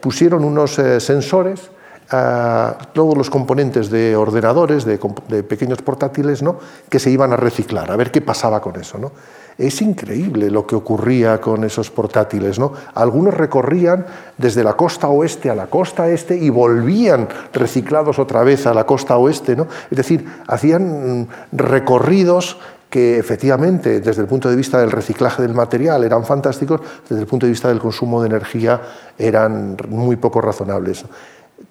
[0.00, 1.75] pusieron unos sensores
[2.08, 4.98] todos los componentes de ordenadores, de,
[5.42, 6.58] pequeños portátiles, ¿no?
[6.88, 8.98] que se iban a reciclar, a ver qué pasaba con eso.
[8.98, 9.12] ¿no?
[9.58, 12.58] Es increíble lo que ocurría con esos portátiles.
[12.58, 12.72] ¿no?
[12.94, 14.06] Algunos recorrían
[14.38, 18.86] desde la costa oeste a la costa este y volvían reciclados otra vez a la
[18.86, 19.56] costa oeste.
[19.56, 19.66] ¿no?
[19.90, 26.04] Es decir, hacían recorridos que efectivamente desde el punto de vista del reciclaje del material
[26.04, 28.80] eran fantásticos, desde el punto de vista del consumo de energía
[29.18, 31.04] eran muy poco razonables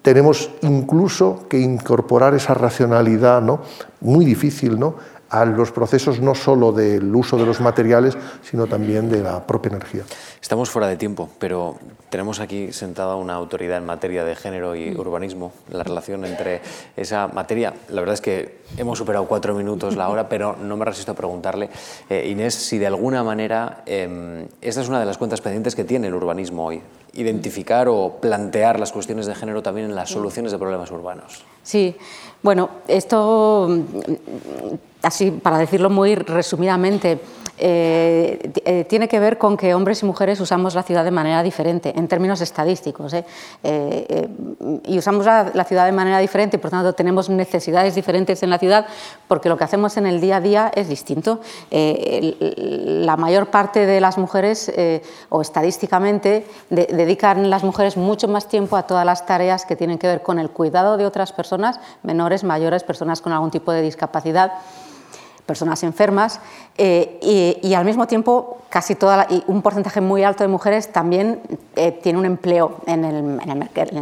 [0.06, 3.58] tenemos incluso que incorporar esa racionalidad, ¿no?
[4.00, 4.94] muy difícil, ¿no?
[5.40, 9.70] A los procesos no solo del uso de los materiales, sino también de la propia
[9.70, 10.02] energía.
[10.40, 11.76] Estamos fuera de tiempo, pero
[12.08, 16.60] tenemos aquí sentada una autoridad en materia de género y urbanismo, la relación entre
[16.96, 17.74] esa materia.
[17.88, 21.14] La verdad es que hemos superado cuatro minutos la hora, pero no me resisto a
[21.14, 21.68] preguntarle,
[22.08, 25.84] eh, Inés, si de alguna manera em, esta es una de las cuentas pendientes que
[25.84, 26.82] tiene el urbanismo hoy
[27.16, 31.44] identificar o plantear las cuestiones de género también en las soluciones de problemas urbanos.
[31.62, 31.96] Sí,
[32.42, 33.68] bueno, esto,
[35.02, 37.20] así para decirlo muy resumidamente,
[37.58, 41.42] eh, eh, tiene que ver con que hombres y mujeres usamos la ciudad de manera
[41.42, 43.14] diferente, en términos estadísticos.
[43.14, 43.24] ¿eh?
[44.84, 48.86] y usamos la, ciudad de manera diferente por tanto tenemos necesidades diferentes en la ciudad
[49.26, 51.40] porque lo que hacemos en el día a día es distinto.
[51.70, 54.70] la mayor parte de las mujeres,
[55.28, 60.06] o estadísticamente, dedican las mujeres mucho más tiempo a todas las tareas que tienen que
[60.06, 64.52] ver con el cuidado de otras personas, menores, mayores, personas con algún tipo de discapacidad
[65.46, 66.40] personas enfermas
[66.76, 71.40] eh, y, al mismo tiempo casi toda y un porcentaje muy alto de mujeres también
[71.76, 73.22] eh, tiene un empleo en el,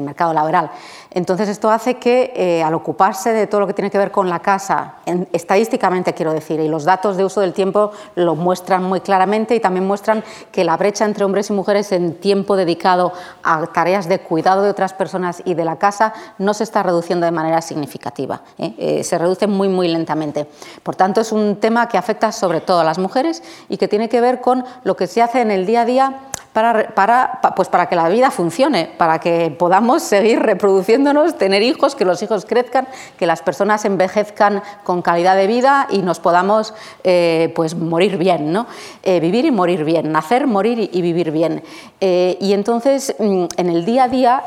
[0.03, 0.71] mercado laboral.
[1.15, 4.29] Entonces esto hace que eh, al ocuparse de todo lo que tiene que ver con
[4.29, 4.97] la casa,
[5.33, 9.61] estadísticamente quiero decir, y los datos de uso del tiempo lo muestran muy claramente y
[9.61, 13.13] también muestran que la brecha entre hombres y mujeres en tiempo dedicado
[13.45, 17.27] a tareas de cuidado de otras personas y de la casa no se está reduciendo
[17.27, 20.49] de manera significativa, se reduce muy muy lentamente.
[20.83, 24.09] Por tanto es un tema que afecta sobre todo a las mujeres y que tiene
[24.09, 26.21] que ver con lo que se hace en el día a día
[26.55, 31.97] para, para, pues para que la vida funcione, para que podamos seguir reproduciéndonos, tener hijos,
[31.97, 32.87] que los hijos crezcan,
[33.19, 38.53] que las personas envejezcan con calidad de vida y nos podamos eh, pues morir bien,
[38.53, 38.69] ¿no?
[39.03, 41.61] Eh, vivir y morir bien, nacer, morir y, vivir bien.
[42.01, 44.45] Eh, y entonces, mm, en el día a día,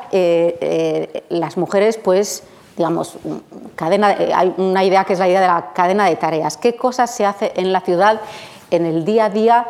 [1.28, 2.44] las mujeres, pues,
[2.78, 3.18] digamos,
[3.76, 6.56] cadena, hay una idea que es la idea de la cadena de tareas.
[6.56, 8.22] ¿Qué cosas se hace en la ciudad
[8.72, 9.68] en el día a día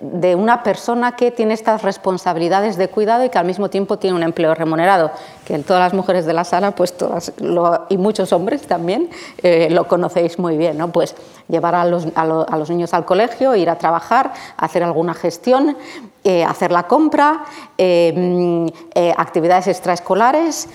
[0.00, 4.14] de una persona que tiene estas responsabilidades de cuidado y que al mismo tiempo tiene
[4.14, 5.10] un empleo remunerado,
[5.44, 7.32] que todas las mujeres de la sala, pues todas,
[7.88, 9.10] y muchos hombres también,
[9.42, 10.92] eh, lo conocéis muy bien, ¿no?
[10.92, 11.16] Pues
[11.48, 15.76] llevar a los, a, los, niños al colegio, ir a trabajar, hacer alguna gestión,
[16.22, 17.44] eh, hacer la compra,
[17.76, 18.72] eh,
[19.16, 20.68] actividades extraescolares,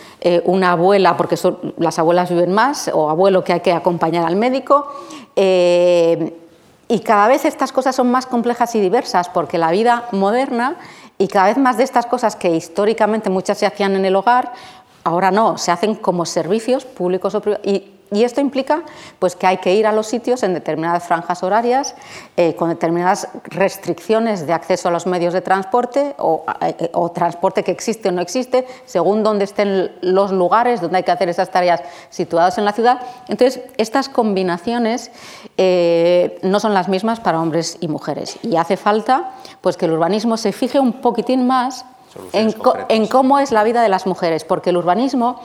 [0.43, 1.37] una abuela, porque
[1.77, 4.87] las abuelas viven más, o abuelo que hay que acompañar al médico.
[6.91, 10.75] Y cada vez estas cosas son más complejas y diversas porque la vida moderna
[11.19, 14.53] y cada vez más de estas cosas que históricamente muchas se hacían en el hogar,
[15.03, 17.65] ahora no, se hacen como servicios públicos o privados.
[18.23, 18.83] Esto implica
[19.19, 21.95] pues, que hay que ir a los sitios en determinadas franjas horarias,
[22.37, 27.71] eh, con determinadas restricciones de acceso a los medios de transporte o, eh, transporte que
[27.71, 31.81] existe o no existe, según dónde estén los lugares donde hay que hacer esas tareas
[32.09, 32.99] situadas en la ciudad.
[33.27, 35.11] Entonces, estas combinaciones
[35.57, 38.39] eh, no son las mismas para hombres y mujeres.
[38.41, 39.31] Y hace falta
[39.61, 41.85] pues, que el urbanismo se fije un poquitín más
[42.33, 42.55] en,
[42.89, 45.39] en cómo es la vida de las mujeres, porque el urbanismo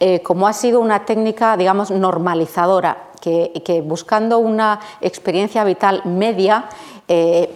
[0.00, 6.68] eh, como ha sido una técnica, digamos, normalizadora, que, buscando una experiencia vital media,
[7.08, 7.50] eh,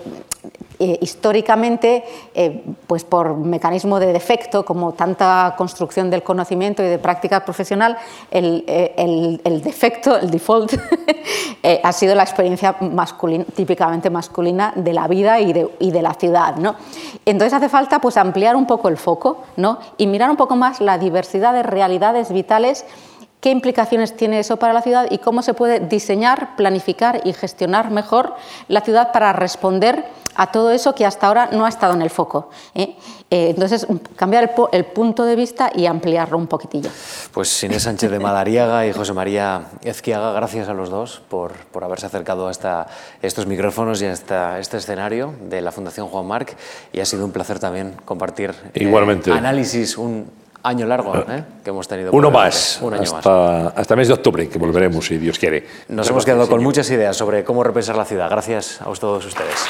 [0.84, 2.02] eh, históricamente,
[2.34, 7.96] eh, pues por mecanismo de defecto, como tanta construcción del conocimiento y de práctica profesional,
[8.32, 10.74] el, eh, defecto, el default,
[11.84, 12.74] ha sido la experiencia
[13.54, 16.56] típicamente masculina de la vida y de, la ciudad.
[16.56, 16.74] ¿no?
[17.24, 19.78] Entonces hace falta pues, ampliar un poco el foco ¿no?
[19.98, 22.84] y mirar un poco más la diversidad de realidades vitales
[23.42, 27.90] qué implicaciones tiene eso para la ciudad y cómo se puede diseñar, planificar y gestionar
[27.90, 28.34] mejor
[28.68, 30.04] la ciudad para responder
[30.36, 32.50] a todo eso que hasta ahora no ha estado en el foco.
[32.74, 32.96] ¿eh?
[33.30, 36.88] Eh, entonces, cambiar el, punto de vista y ampliarlo un poquitillo.
[37.32, 41.82] Pues Inés Sánchez de Madariaga y José María Ezquiaga, gracias a los dos por, por
[41.82, 42.86] haberse acercado a
[43.22, 46.56] estos micrófonos y a este escenario de la Fundación Juan Marc
[46.92, 49.32] y ha sido un placer también compartir eh, Igualmente.
[49.32, 51.44] análisis, un año largo ¿eh?
[51.62, 52.12] que hemos tenido.
[52.12, 53.72] Uno más, un año hasta, más.
[53.76, 55.66] hasta mes de octubre, que volveremos, si Dios quiere.
[55.88, 58.30] Nos hemos quedado con muchas ideas sobre cómo repensar la ciudad.
[58.30, 59.66] Gracias a todos ustedes.